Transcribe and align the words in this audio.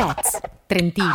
Expats, 0.00 0.40
Trentini, 0.64 1.08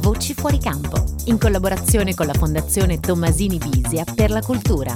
Voci 0.00 0.34
fuori 0.34 0.58
campo, 0.58 1.02
in 1.24 1.38
collaborazione 1.38 2.14
con 2.14 2.26
la 2.26 2.34
Fondazione 2.34 3.00
Tommasini 3.00 3.56
Bisia 3.56 4.04
per 4.04 4.30
la 4.30 4.42
cultura. 4.42 4.94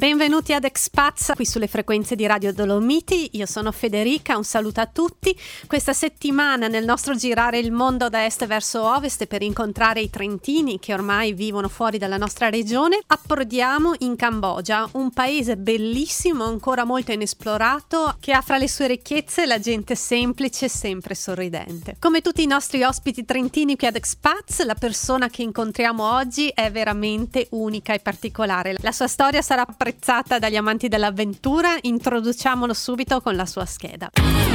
Benvenuti 0.00 0.54
ad 0.54 0.64
Expats 0.64 1.32
qui 1.34 1.44
sulle 1.44 1.66
frequenze 1.66 2.16
di 2.16 2.26
Radio 2.26 2.54
Dolomiti. 2.54 3.28
Io 3.32 3.44
sono 3.44 3.70
Federica, 3.70 4.38
un 4.38 4.44
saluto 4.44 4.80
a 4.80 4.86
tutti. 4.86 5.38
Questa 5.66 5.92
settimana 5.92 6.68
nel 6.68 6.86
nostro 6.86 7.14
girare 7.14 7.58
il 7.58 7.70
mondo 7.70 8.08
da 8.08 8.24
est 8.24 8.46
verso 8.46 8.82
ovest 8.82 9.26
per 9.26 9.42
incontrare 9.42 10.00
i 10.00 10.08
trentini 10.08 10.78
che 10.78 10.94
ormai 10.94 11.34
vivono 11.34 11.68
fuori 11.68 11.98
dalla 11.98 12.16
nostra 12.16 12.48
regione, 12.48 12.98
approdiamo 13.06 13.92
in 13.98 14.16
Cambogia, 14.16 14.88
un 14.92 15.10
paese 15.10 15.58
bellissimo, 15.58 16.44
ancora 16.44 16.84
molto 16.84 17.12
inesplorato, 17.12 18.16
che 18.20 18.32
ha 18.32 18.40
fra 18.40 18.56
le 18.56 18.68
sue 18.70 18.86
ricchezze 18.86 19.44
la 19.44 19.58
gente 19.58 19.96
semplice 19.96 20.64
e 20.64 20.70
sempre 20.70 21.14
sorridente. 21.14 21.96
Come 21.98 22.22
tutti 22.22 22.42
i 22.42 22.46
nostri 22.46 22.82
ospiti 22.84 23.26
trentini 23.26 23.76
qui 23.76 23.86
ad 23.86 23.96
Expats, 23.96 24.64
la 24.64 24.76
persona 24.76 25.28
che 25.28 25.42
incontriamo 25.42 26.10
oggi 26.10 26.48
è 26.48 26.70
veramente 26.70 27.48
unica 27.50 27.92
e 27.92 27.98
particolare. 27.98 28.76
La 28.80 28.92
sua 28.92 29.06
storia 29.06 29.42
sarà 29.42 29.66
presentata 29.66 29.88
apprezzata 29.90 30.38
dagli 30.38 30.54
amanti 30.54 30.86
dell'avventura, 30.86 31.76
introduciamolo 31.80 32.72
subito 32.72 33.20
con 33.20 33.34
la 33.34 33.44
sua 33.44 33.64
scheda. 33.64 34.10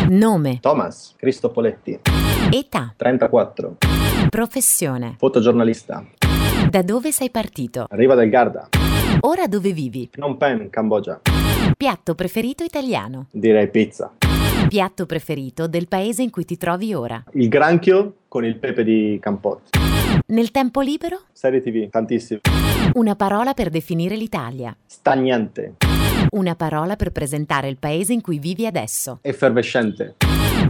Nome. 0.07 0.59
Thomas 0.61 1.13
Cristopoletti. 1.17 1.99
Età. 2.49 2.93
34. 2.95 3.77
Professione. 4.29 5.15
Fotogiornalista. 5.17 6.05
Da 6.69 6.81
dove 6.83 7.11
sei 7.11 7.29
partito? 7.29 7.87
Riva 7.89 8.15
del 8.15 8.29
Garda. 8.29 8.69
Ora 9.21 9.47
dove 9.47 9.73
vivi? 9.73 10.07
Phnom 10.09 10.37
Penh, 10.37 10.69
Cambogia. 10.69 11.19
Piatto 11.75 12.15
preferito 12.15 12.63
italiano? 12.63 13.27
Direi 13.31 13.69
pizza. 13.69 14.13
Piatto 14.69 15.05
preferito 15.05 15.67
del 15.67 15.89
paese 15.89 16.23
in 16.23 16.29
cui 16.29 16.45
ti 16.45 16.55
trovi 16.55 16.93
ora? 16.93 17.21
Il 17.33 17.49
granchio 17.49 18.19
con 18.29 18.45
il 18.45 18.55
pepe 18.55 18.85
di 18.85 19.17
Campot. 19.21 19.77
Nel 20.27 20.51
tempo 20.51 20.79
libero? 20.79 21.19
Serie 21.33 21.61
TV, 21.61 21.89
tantissime. 21.89 22.39
Una 22.95 23.17
parola 23.17 23.53
per 23.53 23.69
definire 23.69 24.15
l'Italia. 24.15 24.73
Stagnante. 24.85 25.75
Una 26.29 26.55
parola 26.55 26.95
per 26.95 27.11
presentare 27.11 27.67
il 27.67 27.77
paese 27.77 28.13
in 28.13 28.21
cui 28.21 28.39
vivi 28.39 28.65
adesso. 28.65 29.19
Effervescente. 29.21 30.15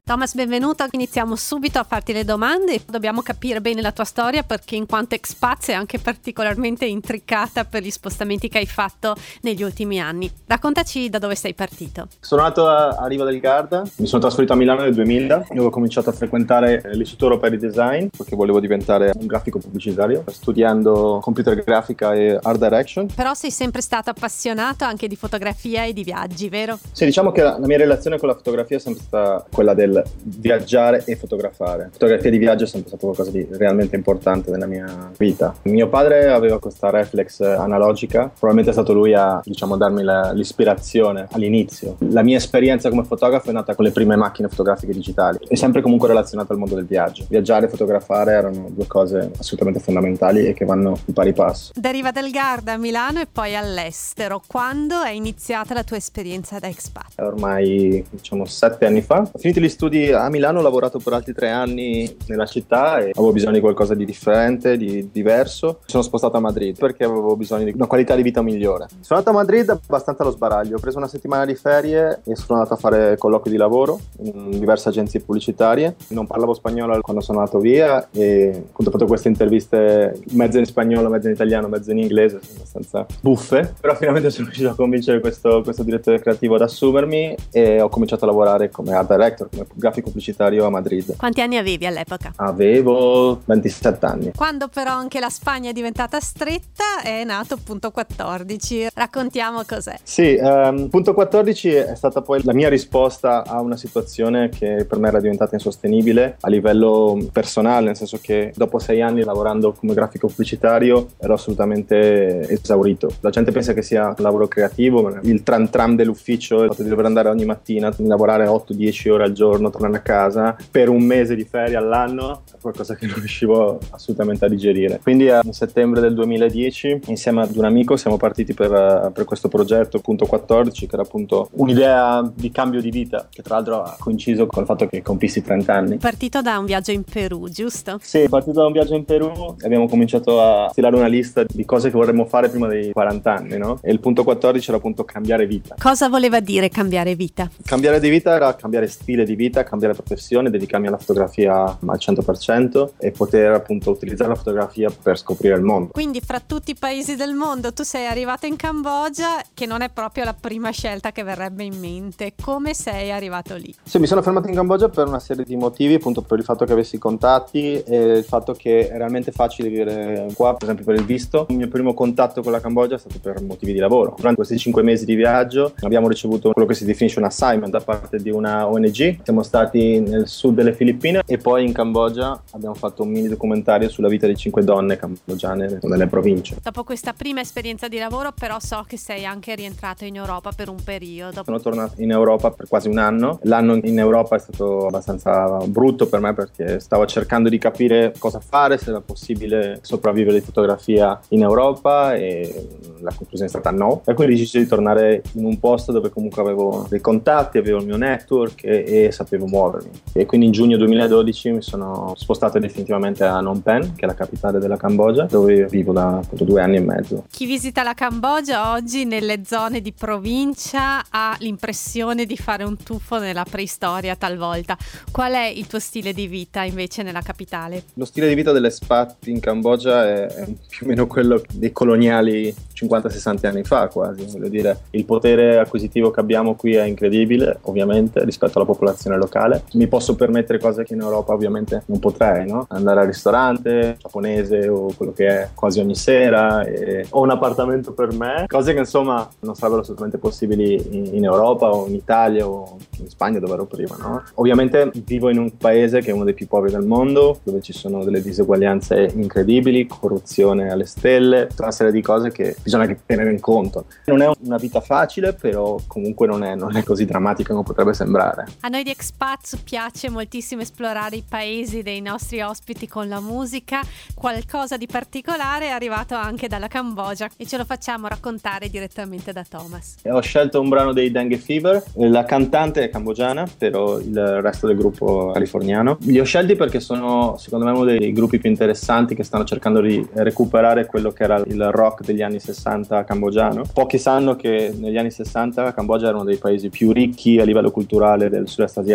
Thomas, 0.07 0.35
benvenuto. 0.35 0.85
Iniziamo 0.91 1.35
subito 1.35 1.79
a 1.79 1.83
farti 1.83 2.13
le 2.13 2.23
domande. 2.23 2.79
Dobbiamo 2.87 3.23
capire 3.23 3.59
bene 3.59 3.81
la 3.81 3.91
tua 3.91 4.03
storia 4.03 4.43
perché 4.43 4.75
in 4.75 4.85
quanto 4.85 5.15
expat 5.15 5.69
è 5.69 5.73
anche 5.73 5.97
particolarmente 5.97 6.85
intricata 6.85 7.65
per 7.65 7.81
gli 7.81 7.89
spostamenti 7.89 8.47
che 8.47 8.59
hai 8.59 8.67
fatto 8.67 9.15
negli 9.41 9.63
ultimi 9.63 9.99
anni. 9.99 10.31
Raccontaci 10.45 11.09
da 11.09 11.17
dove 11.17 11.33
sei 11.33 11.55
partito. 11.55 12.07
Sono 12.19 12.43
nato 12.43 12.67
a, 12.67 13.07
Riva 13.07 13.25
del 13.25 13.39
Garda, 13.39 13.81
mi 13.95 14.05
sono 14.05 14.21
trasferito 14.21 14.53
a 14.53 14.55
Milano 14.55 14.81
nel 14.81 14.93
2000 14.93 15.47
dove 15.49 15.65
ho 15.65 15.69
cominciato 15.71 16.11
a 16.11 16.13
frequentare 16.13 16.83
l'Istituto 16.93 17.25
Europeo 17.25 17.49
di 17.49 17.57
Design 17.57 18.05
perché 18.15 18.35
volevo 18.35 18.59
diventare 18.59 19.11
un 19.15 19.25
grafico 19.25 19.57
pubblicitario 19.57 20.23
studiando 20.27 21.17
computer 21.19 21.55
grafica 21.63 22.13
e 22.13 22.37
art 22.39 22.59
direction. 22.59 23.07
Però 23.07 23.33
sei 23.33 23.49
sempre 23.49 23.81
stato 23.81 24.11
appassionato 24.11 24.83
anche 24.83 25.07
di 25.07 25.15
fotografia 25.15 25.83
e 25.83 25.93
di 25.93 26.03
viaggi, 26.03 26.47
vero? 26.47 26.77
Sì, 26.91 27.05
diciamo 27.05 27.31
che 27.31 27.41
la 27.41 27.57
mia 27.57 27.77
relazione 27.77 28.19
con 28.19 28.27
la 28.27 28.35
fotografia 28.35 28.77
è 28.77 28.79
sempre 28.79 29.01
stata 29.01 29.43
quella 29.49 29.73
del 29.73 29.93
viaggiare 30.23 31.03
e 31.05 31.15
fotografare. 31.15 31.89
Fotografia 31.91 32.29
di 32.29 32.37
viaggio 32.37 32.63
è 32.63 32.67
sempre 32.67 32.89
stato 32.89 33.05
qualcosa 33.05 33.31
di 33.31 33.47
realmente 33.51 33.95
importante 33.95 34.51
nella 34.51 34.65
mia 34.65 35.11
vita. 35.17 35.55
Mio 35.63 35.87
padre 35.89 36.31
aveva 36.31 36.59
questa 36.59 36.89
reflex 36.89 37.41
analogica, 37.41 38.29
probabilmente 38.29 38.71
è 38.71 38.73
stato 38.73 38.93
lui 38.93 39.13
a 39.13 39.41
diciamo, 39.43 39.77
darmi 39.77 40.03
la, 40.03 40.31
l'ispirazione 40.31 41.27
all'inizio. 41.31 41.97
La 42.09 42.23
mia 42.23 42.37
esperienza 42.37 42.89
come 42.89 43.03
fotografo 43.03 43.49
è 43.49 43.53
nata 43.53 43.75
con 43.75 43.85
le 43.85 43.91
prime 43.91 44.15
macchine 44.15 44.47
fotografiche 44.47 44.93
digitali 44.93 45.39
e 45.47 45.55
sempre 45.55 45.81
comunque 45.81 46.07
relazionata 46.07 46.53
al 46.53 46.59
mondo 46.59 46.75
del 46.75 46.85
viaggio. 46.85 47.25
Viaggiare 47.29 47.65
e 47.65 47.69
fotografare 47.69 48.31
erano 48.31 48.69
due 48.69 48.87
cose 48.87 49.31
assolutamente 49.37 49.79
fondamentali 49.79 50.45
e 50.47 50.53
che 50.53 50.65
vanno 50.65 50.97
di 51.05 51.13
pari 51.13 51.33
passo. 51.33 51.71
Da 51.75 51.89
Riva 51.89 52.11
del 52.11 52.31
Garda 52.31 52.73
a 52.73 52.77
Milano 52.77 53.19
e 53.21 53.27
poi 53.31 53.55
all'estero. 53.55 54.41
Quando 54.45 55.01
è 55.01 55.11
iniziata 55.11 55.73
la 55.73 55.83
tua 55.83 55.97
esperienza 55.97 56.59
da 56.59 56.67
expat? 56.67 57.19
Ormai 57.19 58.03
diciamo 58.09 58.45
sette 58.45 58.85
anni 58.85 59.01
fa. 59.01 59.27
Ho 59.31 59.37
finito 59.37 59.59
gli 59.59 59.69
studi 59.69 59.84
a 59.85 60.29
Milano, 60.29 60.59
ho 60.59 60.61
lavorato 60.61 60.99
per 60.99 61.13
altri 61.13 61.33
tre 61.33 61.49
anni 61.49 62.15
nella 62.27 62.45
città 62.45 62.97
e 62.97 63.11
avevo 63.13 63.31
bisogno 63.31 63.53
di 63.53 63.59
qualcosa 63.59 63.93
di 63.93 64.05
differente, 64.05 64.77
di 64.77 65.09
diverso. 65.11 65.79
Sono 65.85 66.03
spostato 66.03 66.37
a 66.37 66.39
Madrid 66.39 66.77
perché 66.77 67.03
avevo 67.03 67.35
bisogno 67.35 67.65
di 67.65 67.71
una 67.71 67.87
qualità 67.87 68.15
di 68.15 68.21
vita 68.21 68.41
migliore. 68.41 68.87
Sono 68.99 69.19
andato 69.19 69.29
a 69.29 69.39
Madrid 69.39 69.69
abbastanza 69.69 70.23
allo 70.23 70.31
sbaraglio, 70.31 70.77
ho 70.77 70.79
preso 70.79 70.97
una 70.97 71.07
settimana 71.07 71.45
di 71.45 71.55
ferie 71.55 72.21
e 72.25 72.35
sono 72.35 72.59
andato 72.59 72.73
a 72.73 72.77
fare 72.77 73.17
colloqui 73.17 73.51
di 73.51 73.57
lavoro 73.57 73.99
in 74.23 74.49
diverse 74.51 74.89
agenzie 74.89 75.19
pubblicitarie. 75.21 75.95
Non 76.09 76.25
parlavo 76.27 76.53
spagnolo 76.53 76.99
quando 77.01 77.21
sono 77.21 77.39
andato 77.39 77.59
via 77.59 78.09
e 78.11 78.63
ho 78.71 78.83
fatto 78.83 79.05
queste 79.05 79.27
interviste 79.27 80.19
mezzo 80.31 80.57
in 80.57 80.65
spagnolo, 80.65 81.09
mezzo 81.09 81.27
in 81.27 81.33
italiano, 81.33 81.67
mezzo 81.67 81.91
in 81.91 81.99
inglese, 81.99 82.39
abbastanza 82.55 83.05
buffe, 83.21 83.73
però 83.79 83.95
finalmente 83.95 84.29
sono 84.29 84.45
riuscito 84.45 84.69
a 84.69 84.75
convincere 84.75 85.19
questo, 85.19 85.61
questo 85.61 85.83
direttore 85.83 86.19
creativo 86.19 86.55
ad 86.55 86.61
assumermi 86.61 87.35
e 87.51 87.81
ho 87.81 87.89
cominciato 87.89 88.25
a 88.25 88.27
lavorare 88.27 88.69
come 88.69 88.93
art 88.93 89.11
director, 89.11 89.49
come 89.49 89.65
grafico 89.75 90.07
pubblicitario 90.07 90.65
a 90.65 90.69
Madrid. 90.69 91.15
Quanti 91.17 91.41
anni 91.41 91.57
avevi 91.57 91.85
all'epoca? 91.85 92.33
Avevo 92.37 93.41
27 93.45 94.05
anni. 94.05 94.31
Quando 94.35 94.67
però 94.67 94.91
anche 94.91 95.19
la 95.19 95.29
Spagna 95.29 95.69
è 95.69 95.73
diventata 95.73 96.19
stretta 96.19 97.01
è 97.03 97.23
nato 97.23 97.57
Punto 97.63 97.91
14. 97.91 98.87
Raccontiamo 98.93 99.63
cos'è. 99.67 99.97
Sì, 100.03 100.37
um, 100.39 100.87
Punto 100.89 101.13
14 101.13 101.69
è 101.69 101.95
stata 101.95 102.21
poi 102.21 102.41
la 102.43 102.53
mia 102.53 102.69
risposta 102.69 103.43
a 103.45 103.61
una 103.61 103.77
situazione 103.77 104.49
che 104.49 104.85
per 104.87 104.97
me 104.97 105.07
era 105.07 105.19
diventata 105.19 105.55
insostenibile 105.55 106.37
a 106.39 106.49
livello 106.49 107.17
personale, 107.31 107.87
nel 107.87 107.95
senso 107.95 108.19
che 108.21 108.53
dopo 108.55 108.79
sei 108.79 109.01
anni 109.01 109.23
lavorando 109.23 109.73
come 109.73 109.93
grafico 109.93 110.27
pubblicitario 110.27 111.07
ero 111.17 111.33
assolutamente 111.33 112.47
esaurito. 112.49 113.11
La 113.21 113.29
gente 113.29 113.51
pensa 113.51 113.73
che 113.73 113.81
sia 113.81 114.07
un 114.07 114.15
lavoro 114.17 114.47
creativo, 114.47 115.01
ma 115.01 115.19
il 115.23 115.43
tram 115.43 115.69
tram 115.69 115.95
dell'ufficio, 115.95 116.63
il 116.63 116.69
fatto 116.69 116.83
di 116.83 116.89
dover 116.89 117.05
andare 117.05 117.29
ogni 117.29 117.45
mattina, 117.45 117.93
lavorare 117.97 118.45
8-10 118.45 119.09
ore 119.09 119.23
al 119.23 119.31
giorno, 119.33 119.64
tornare 119.69 119.97
a 119.97 120.01
casa 120.01 120.55
per 120.69 120.89
un 120.89 121.03
mese 121.03 121.35
di 121.35 121.45
ferie 121.45 121.75
all'anno 121.75 122.43
è 122.51 122.57
qualcosa 122.59 122.95
che 122.95 123.05
non 123.07 123.15
riuscivo 123.15 123.79
assolutamente 123.91 124.45
a 124.45 124.47
digerire. 124.47 124.99
Quindi 125.01 125.29
a 125.29 125.41
settembre 125.49 126.01
del 126.01 126.13
2010 126.13 127.01
insieme 127.07 127.41
ad 127.41 127.55
un 127.55 127.65
amico 127.65 127.95
siamo 127.95 128.17
partiti 128.17 128.53
per, 128.53 129.11
per 129.13 129.23
questo 129.25 129.47
progetto 129.47 129.99
Punto 129.99 130.25
14 130.25 130.87
che 130.87 130.93
era 130.93 131.03
appunto 131.03 131.49
un'idea 131.53 132.29
di 132.33 132.51
cambio 132.51 132.81
di 132.81 132.91
vita 132.91 133.27
che 133.29 133.41
tra 133.41 133.55
l'altro 133.55 133.81
ha 133.81 133.95
coinciso 133.99 134.45
con 134.45 134.61
il 134.61 134.67
fatto 134.67 134.87
che 134.87 135.01
compissi 135.01 135.41
30 135.41 135.73
anni. 135.73 135.97
Partito 135.97 136.41
da 136.41 136.57
un 136.57 136.65
viaggio 136.65 136.91
in 136.91 137.03
Perù, 137.03 137.47
giusto? 137.49 137.97
Sì, 138.01 138.27
partito 138.29 138.59
da 138.59 138.67
un 138.67 138.71
viaggio 138.73 138.95
in 138.95 139.05
Perù 139.05 139.55
abbiamo 139.63 139.87
cominciato 139.87 140.41
a 140.41 140.69
stilare 140.69 140.95
una 140.95 141.07
lista 141.07 141.43
di 141.47 141.65
cose 141.65 141.89
che 141.89 141.97
vorremmo 141.97 142.25
fare 142.25 142.49
prima 142.49 142.67
dei 142.67 142.91
40 142.91 143.33
anni, 143.33 143.57
no? 143.57 143.79
E 143.81 143.91
il 143.91 143.99
punto 143.99 144.23
14 144.23 144.69
era 144.69 144.77
appunto 144.77 145.03
cambiare 145.03 145.45
vita. 145.45 145.75
Cosa 145.79 146.09
voleva 146.09 146.39
dire 146.39 146.69
cambiare 146.69 147.15
vita? 147.15 147.49
Cambiare 147.63 147.99
di 147.99 148.09
vita 148.09 148.33
era 148.33 148.55
cambiare 148.55 148.87
stile 148.87 149.25
di 149.25 149.35
vita, 149.35 149.54
cambiare 149.63 149.93
professione, 149.93 150.49
dedicarmi 150.49 150.87
alla 150.87 150.97
fotografia 150.97 151.63
al 151.63 151.97
100% 151.97 152.89
e 152.97 153.11
poter 153.11 153.51
appunto 153.51 153.91
utilizzare 153.91 154.29
la 154.29 154.35
fotografia 154.35 154.91
per 155.01 155.17
scoprire 155.17 155.55
il 155.55 155.61
mondo. 155.61 155.89
Quindi 155.91 156.21
fra 156.21 156.41
tutti 156.45 156.71
i 156.71 156.75
paesi 156.77 157.15
del 157.15 157.33
mondo 157.33 157.73
tu 157.73 157.83
sei 157.83 158.05
arrivato 158.05 158.45
in 158.45 158.55
Cambogia, 158.55 159.41
che 159.53 159.65
non 159.65 159.81
è 159.81 159.89
proprio 159.89 160.23
la 160.23 160.35
prima 160.39 160.71
scelta 160.71 161.11
che 161.11 161.23
verrebbe 161.23 161.63
in 161.63 161.77
mente. 161.79 162.33
Come 162.41 162.73
sei 162.73 163.11
arrivato 163.11 163.55
lì? 163.55 163.73
Sì, 163.83 163.99
mi 163.99 164.07
sono 164.07 164.21
fermato 164.21 164.47
in 164.47 164.55
Cambogia 164.55 164.89
per 164.89 165.07
una 165.07 165.19
serie 165.19 165.43
di 165.43 165.55
motivi, 165.55 165.95
appunto 165.95 166.21
per 166.21 166.39
il 166.39 166.43
fatto 166.43 166.65
che 166.65 166.73
avessi 166.73 166.97
contatti 166.97 167.81
e 167.81 168.17
il 168.17 168.23
fatto 168.23 168.53
che 168.53 168.89
è 168.89 168.97
realmente 168.97 169.31
facile 169.31 169.69
vivere 169.69 170.27
qua, 170.33 170.53
per 170.53 170.63
esempio 170.63 170.85
per 170.85 170.95
il 170.95 171.05
visto. 171.05 171.45
Il 171.49 171.57
mio 171.57 171.67
primo 171.67 171.93
contatto 171.93 172.41
con 172.41 172.51
la 172.51 172.59
Cambogia 172.59 172.95
è 172.95 172.99
stato 172.99 173.19
per 173.19 173.41
motivi 173.41 173.73
di 173.73 173.79
lavoro. 173.79 174.13
Durante 174.15 174.35
questi 174.35 174.57
cinque 174.57 174.83
mesi 174.83 175.05
di 175.05 175.15
viaggio 175.15 175.73
abbiamo 175.81 176.07
ricevuto 176.07 176.51
quello 176.51 176.67
che 176.67 176.73
si 176.73 176.85
definisce 176.85 177.19
un 177.19 177.25
assignment 177.25 177.71
da 177.71 177.79
parte 177.79 178.17
di 178.17 178.29
una 178.29 178.67
ONG. 178.67 179.19
Siamo 179.23 179.43
stati 179.45 179.99
nel 179.99 180.27
sud 180.27 180.55
delle 180.55 180.73
Filippine 180.73 181.21
e 181.25 181.37
poi 181.37 181.65
in 181.65 181.71
Cambogia 181.71 182.41
abbiamo 182.51 182.75
fatto 182.75 183.03
un 183.03 183.09
mini 183.09 183.27
documentario 183.27 183.89
sulla 183.89 184.07
vita 184.07 184.27
di 184.27 184.35
cinque 184.35 184.63
donne 184.63 184.97
cambogiane 184.97 185.79
nelle 185.81 186.07
province. 186.07 186.57
Dopo 186.61 186.83
questa 186.83 187.13
prima 187.13 187.39
esperienza 187.41 187.87
di 187.87 187.97
lavoro 187.97 188.31
però 188.37 188.59
so 188.59 188.83
che 188.87 188.97
sei 188.97 189.25
anche 189.25 189.55
rientrato 189.55 190.05
in 190.05 190.15
Europa 190.15 190.51
per 190.51 190.69
un 190.69 190.81
periodo. 190.83 191.43
Sono 191.43 191.59
tornato 191.59 192.01
in 192.01 192.11
Europa 192.11 192.51
per 192.51 192.67
quasi 192.67 192.89
un 192.89 192.97
anno. 192.97 193.39
L'anno 193.43 193.75
in 193.83 193.99
Europa 193.99 194.35
è 194.35 194.39
stato 194.39 194.87
abbastanza 194.87 195.57
brutto 195.67 196.07
per 196.07 196.19
me 196.19 196.33
perché 196.33 196.79
stavo 196.79 197.05
cercando 197.05 197.49
di 197.49 197.57
capire 197.57 198.13
cosa 198.17 198.39
fare, 198.39 198.77
se 198.77 198.89
era 198.89 199.01
possibile 199.01 199.79
sopravvivere 199.81 200.39
di 200.39 200.45
fotografia 200.45 201.19
in 201.29 201.43
Europa 201.43 202.15
e 202.15 202.67
la 202.99 203.13
conclusione 203.15 203.45
è 203.45 203.49
stata 203.49 203.71
no. 203.71 204.01
E 204.05 204.13
quindi 204.13 204.33
ho 204.33 204.37
deciso 204.37 204.57
di 204.57 204.67
tornare 204.67 205.21
in 205.33 205.45
un 205.45 205.59
posto 205.59 205.91
dove 205.91 206.09
comunque 206.09 206.41
avevo 206.41 206.85
dei 206.89 207.01
contatti, 207.01 207.57
avevo 207.57 207.79
il 207.79 207.85
mio 207.85 207.97
network 207.97 208.63
e, 208.63 209.05
e 209.05 209.11
sapevo 209.11 209.24
muovermi. 209.29 209.89
E 210.13 210.25
quindi 210.25 210.47
in 210.47 210.51
giugno 210.51 210.77
2012 210.77 211.51
mi 211.51 211.61
sono 211.61 212.13
spostato 212.15 212.59
definitivamente 212.59 213.23
a 213.23 213.39
Phnom 213.39 213.59
Penh, 213.59 213.95
che 213.95 214.03
è 214.03 214.05
la 214.05 214.13
capitale 214.13 214.59
della 214.59 214.77
Cambogia, 214.77 215.25
dove 215.25 215.65
vivo 215.65 215.93
da 215.93 216.17
appunto, 216.17 216.43
due 216.43 216.61
anni 216.61 216.77
e 216.77 216.81
mezzo. 216.81 217.25
Chi 217.29 217.45
visita 217.45 217.83
la 217.83 217.93
Cambogia 217.93 218.73
oggi 218.73 219.05
nelle 219.05 219.41
zone 219.45 219.81
di 219.81 219.93
provincia 219.93 221.03
ha 221.09 221.35
l'impressione 221.39 222.25
di 222.25 222.37
fare 222.37 222.63
un 222.63 222.77
tuffo 222.77 223.19
nella 223.19 223.45
preistoria 223.49 224.15
talvolta. 224.15 224.77
Qual 225.11 225.33
è 225.33 225.45
il 225.45 225.67
tuo 225.67 225.79
stile 225.79 226.13
di 226.13 226.27
vita 226.27 226.63
invece 226.63 227.03
nella 227.03 227.21
capitale? 227.21 227.83
Lo 227.95 228.05
stile 228.05 228.27
di 228.27 228.35
vita 228.35 228.51
delle 228.51 228.69
spat 228.69 229.27
in 229.27 229.39
Cambogia 229.39 230.05
è, 230.05 230.25
è 230.25 230.45
più 230.67 230.85
o 230.85 230.89
meno 230.89 231.07
quello 231.07 231.41
dei 231.53 231.71
coloniali 231.71 232.53
50-60 232.75 233.47
anni 233.47 233.63
fa 233.63 233.87
quasi, 233.87 234.25
voglio 234.25 234.49
dire, 234.49 234.81
il 234.91 235.05
potere 235.05 235.57
acquisitivo 235.57 236.11
che 236.11 236.19
abbiamo 236.19 236.55
qui 236.55 236.75
è 236.75 236.83
incredibile, 236.83 237.59
ovviamente, 237.61 238.23
rispetto 238.25 238.57
alla 238.57 238.67
popolazione 238.67 239.14
locale. 239.17 239.63
Mi 239.73 239.87
posso 239.87 240.15
permettere 240.15 240.59
cose 240.59 240.83
che 240.83 240.93
in 240.93 241.01
Europa 241.01 241.33
ovviamente 241.33 241.83
non 241.87 241.99
potrei, 241.99 242.47
no? 242.47 242.65
Andare 242.69 243.01
al 243.01 243.07
ristorante 243.07 243.97
giapponese 243.99 244.67
o 244.67 244.93
quello 244.95 245.13
che 245.13 245.27
è 245.27 245.49
quasi 245.53 245.79
ogni 245.79 245.95
sera, 245.95 246.63
e... 246.63 247.05
ho 247.09 247.21
un 247.21 247.29
appartamento 247.29 247.93
per 247.93 248.13
me, 248.13 248.45
cose 248.47 248.73
che 248.73 248.79
insomma 248.79 249.27
non 249.41 249.55
sarebbero 249.55 249.81
assolutamente 249.81 250.17
possibili 250.17 251.15
in, 251.15 251.23
Europa 251.23 251.69
o 251.69 251.87
in 251.87 251.95
Italia 251.95 252.47
o 252.47 252.77
in 252.99 253.09
Spagna 253.09 253.39
dove 253.39 253.53
ero 253.53 253.65
prima, 253.65 253.95
no? 253.97 254.23
Ovviamente 254.35 254.91
vivo 255.05 255.29
in 255.29 255.39
un 255.39 255.57
paese 255.57 256.01
che 256.01 256.11
è 256.11 256.13
uno 256.13 256.23
dei 256.23 256.33
più 256.33 256.47
poveri 256.47 256.73
del 256.73 256.85
mondo, 256.85 257.39
dove 257.43 257.61
ci 257.61 257.73
sono 257.73 258.03
delle 258.03 258.21
diseguaglianze 258.21 259.11
incredibili, 259.15 259.87
corruzione 259.87 260.71
alle 260.71 260.85
stelle, 260.85 261.47
tutta 261.47 261.63
una 261.63 261.71
serie 261.71 261.91
di 261.91 262.01
cose 262.01 262.31
che 262.31 262.55
bisogna 262.61 262.95
tenere 263.05 263.31
in 263.31 263.39
conto. 263.39 263.85
Non 264.05 264.21
è 264.21 264.31
una 264.43 264.57
vita 264.57 264.81
facile, 264.81 265.33
però 265.33 265.77
comunque 265.87 266.27
non 266.27 266.43
è, 266.43 266.55
non 266.55 266.75
è 266.75 266.83
così 266.83 267.05
drammatica 267.05 267.53
come 267.53 267.65
potrebbe 267.65 267.93
sembrare. 267.93 268.45
A 268.61 268.67
noi 268.67 268.83
di 268.83 268.91
Expats 269.05 269.57
piace 269.57 270.09
moltissimo 270.09 270.63
esplorare 270.63 271.17
i 271.17 271.23
paesi 271.27 271.83
dei 271.83 272.01
nostri 272.01 272.41
ospiti 272.41 272.87
con 272.87 273.07
la 273.07 273.19
musica. 273.19 273.81
Qualcosa 274.15 274.77
di 274.77 274.87
particolare 274.87 275.65
è 275.65 275.69
arrivato 275.69 276.15
anche 276.15 276.47
dalla 276.47 276.67
Cambogia 276.67 277.29
e 277.37 277.45
ce 277.45 277.57
lo 277.57 277.65
facciamo 277.65 278.07
raccontare 278.07 278.67
direttamente 278.67 279.31
da 279.31 279.45
Thomas. 279.47 279.97
Ho 280.05 280.21
scelto 280.21 280.59
un 280.59 280.69
brano 280.69 280.91
dei 280.91 281.11
Dengue 281.11 281.37
Fever, 281.37 281.83
la 281.97 282.23
cantante 282.23 282.83
è 282.83 282.89
cambogiana, 282.89 283.47
però 283.55 283.99
il 283.99 284.41
resto 284.41 284.65
del 284.65 284.75
gruppo 284.75 285.29
è 285.29 285.33
californiano. 285.33 285.97
Li 286.01 286.19
ho 286.19 286.23
scelti 286.23 286.55
perché 286.55 286.79
sono 286.79 287.35
secondo 287.37 287.65
me 287.65 287.71
uno 287.73 287.83
dei 287.83 288.11
gruppi 288.11 288.39
più 288.39 288.49
interessanti 288.49 289.13
che 289.13 289.23
stanno 289.23 289.43
cercando 289.43 289.81
di 289.81 290.03
recuperare 290.13 290.87
quello 290.87 291.11
che 291.11 291.23
era 291.23 291.37
il 291.45 291.69
rock 291.69 292.03
degli 292.03 292.23
anni 292.23 292.39
60 292.39 293.03
cambogiano. 293.03 293.65
Pochi 293.71 293.99
sanno 293.99 294.35
che 294.35 294.73
negli 294.75 294.97
anni 294.97 295.11
60 295.11 295.61
la 295.61 295.73
Cambogia 295.75 296.07
era 296.07 296.15
uno 296.15 296.25
dei 296.25 296.37
paesi 296.37 296.69
più 296.69 296.91
ricchi 296.91 297.39
a 297.39 297.43
livello 297.43 297.69
culturale 297.69 298.29
del 298.29 298.47
sud-est 298.47 298.79
asiatico, 298.79 298.93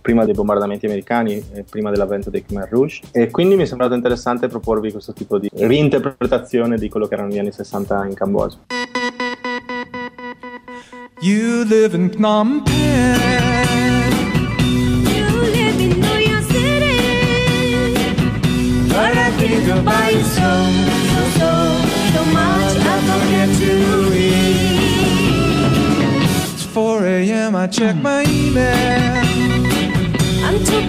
prima 0.00 0.24
dei 0.24 0.34
bombardamenti 0.34 0.86
americani 0.86 1.42
e 1.52 1.64
prima 1.68 1.90
dell'avvento 1.90 2.30
dei 2.30 2.44
Khmer 2.44 2.68
Rouge. 2.70 3.02
E 3.12 3.30
quindi 3.30 3.56
mi 3.56 3.62
è 3.62 3.66
sembrato 3.66 3.94
interessante 3.94 4.48
proporvi 4.48 4.90
questo 4.90 5.12
tipo 5.12 5.38
di 5.38 5.48
reinterpretazione 5.52 6.76
di 6.76 6.88
quello 6.88 7.06
che 7.06 7.14
erano 7.14 7.30
gli 7.30 7.38
anni 7.38 7.52
60 7.52 8.06
in 8.06 8.14
Cambogia. 8.14 8.58
You 11.20 11.62
live 11.64 11.94
in 11.94 12.10
Phnom 12.10 12.62
Penh. 12.64 12.72
You 15.06 15.40
live 15.52 15.80
in 15.80 16.00
New 16.00 16.18
York 16.18 16.42
City. 16.42 17.94
But 18.88 19.16
I 19.16 19.30
think 19.38 19.68
about 19.68 20.12
you 20.12 20.22
so, 20.24 20.40
so, 20.40 20.96
so, 20.96 21.01
a.m. 27.22 27.54
I 27.54 27.66
check 27.66 27.96
my 27.96 28.24
email. 28.24 29.22
I'm 30.44 30.58
too 30.64 30.82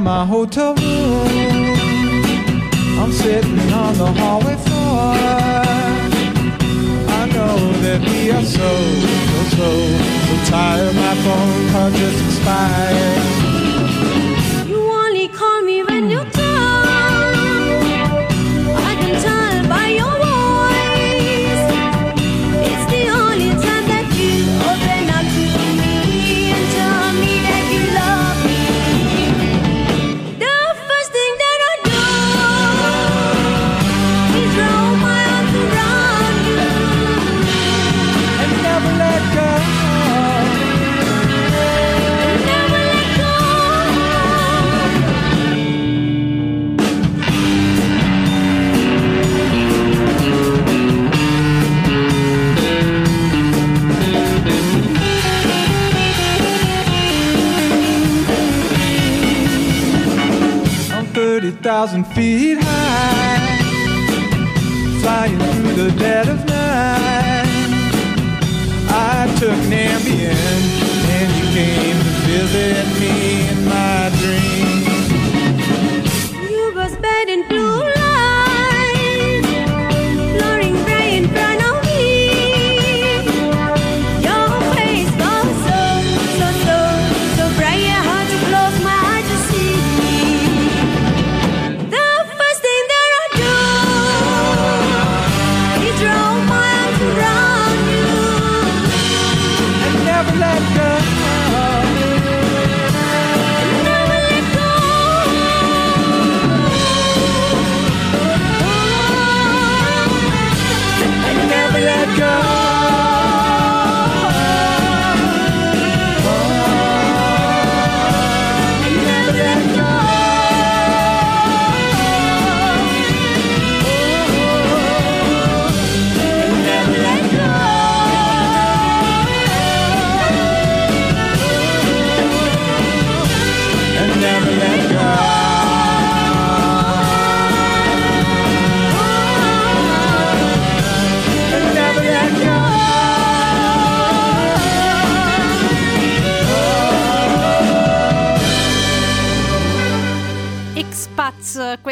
my 0.00 0.26
hotel 0.26 0.83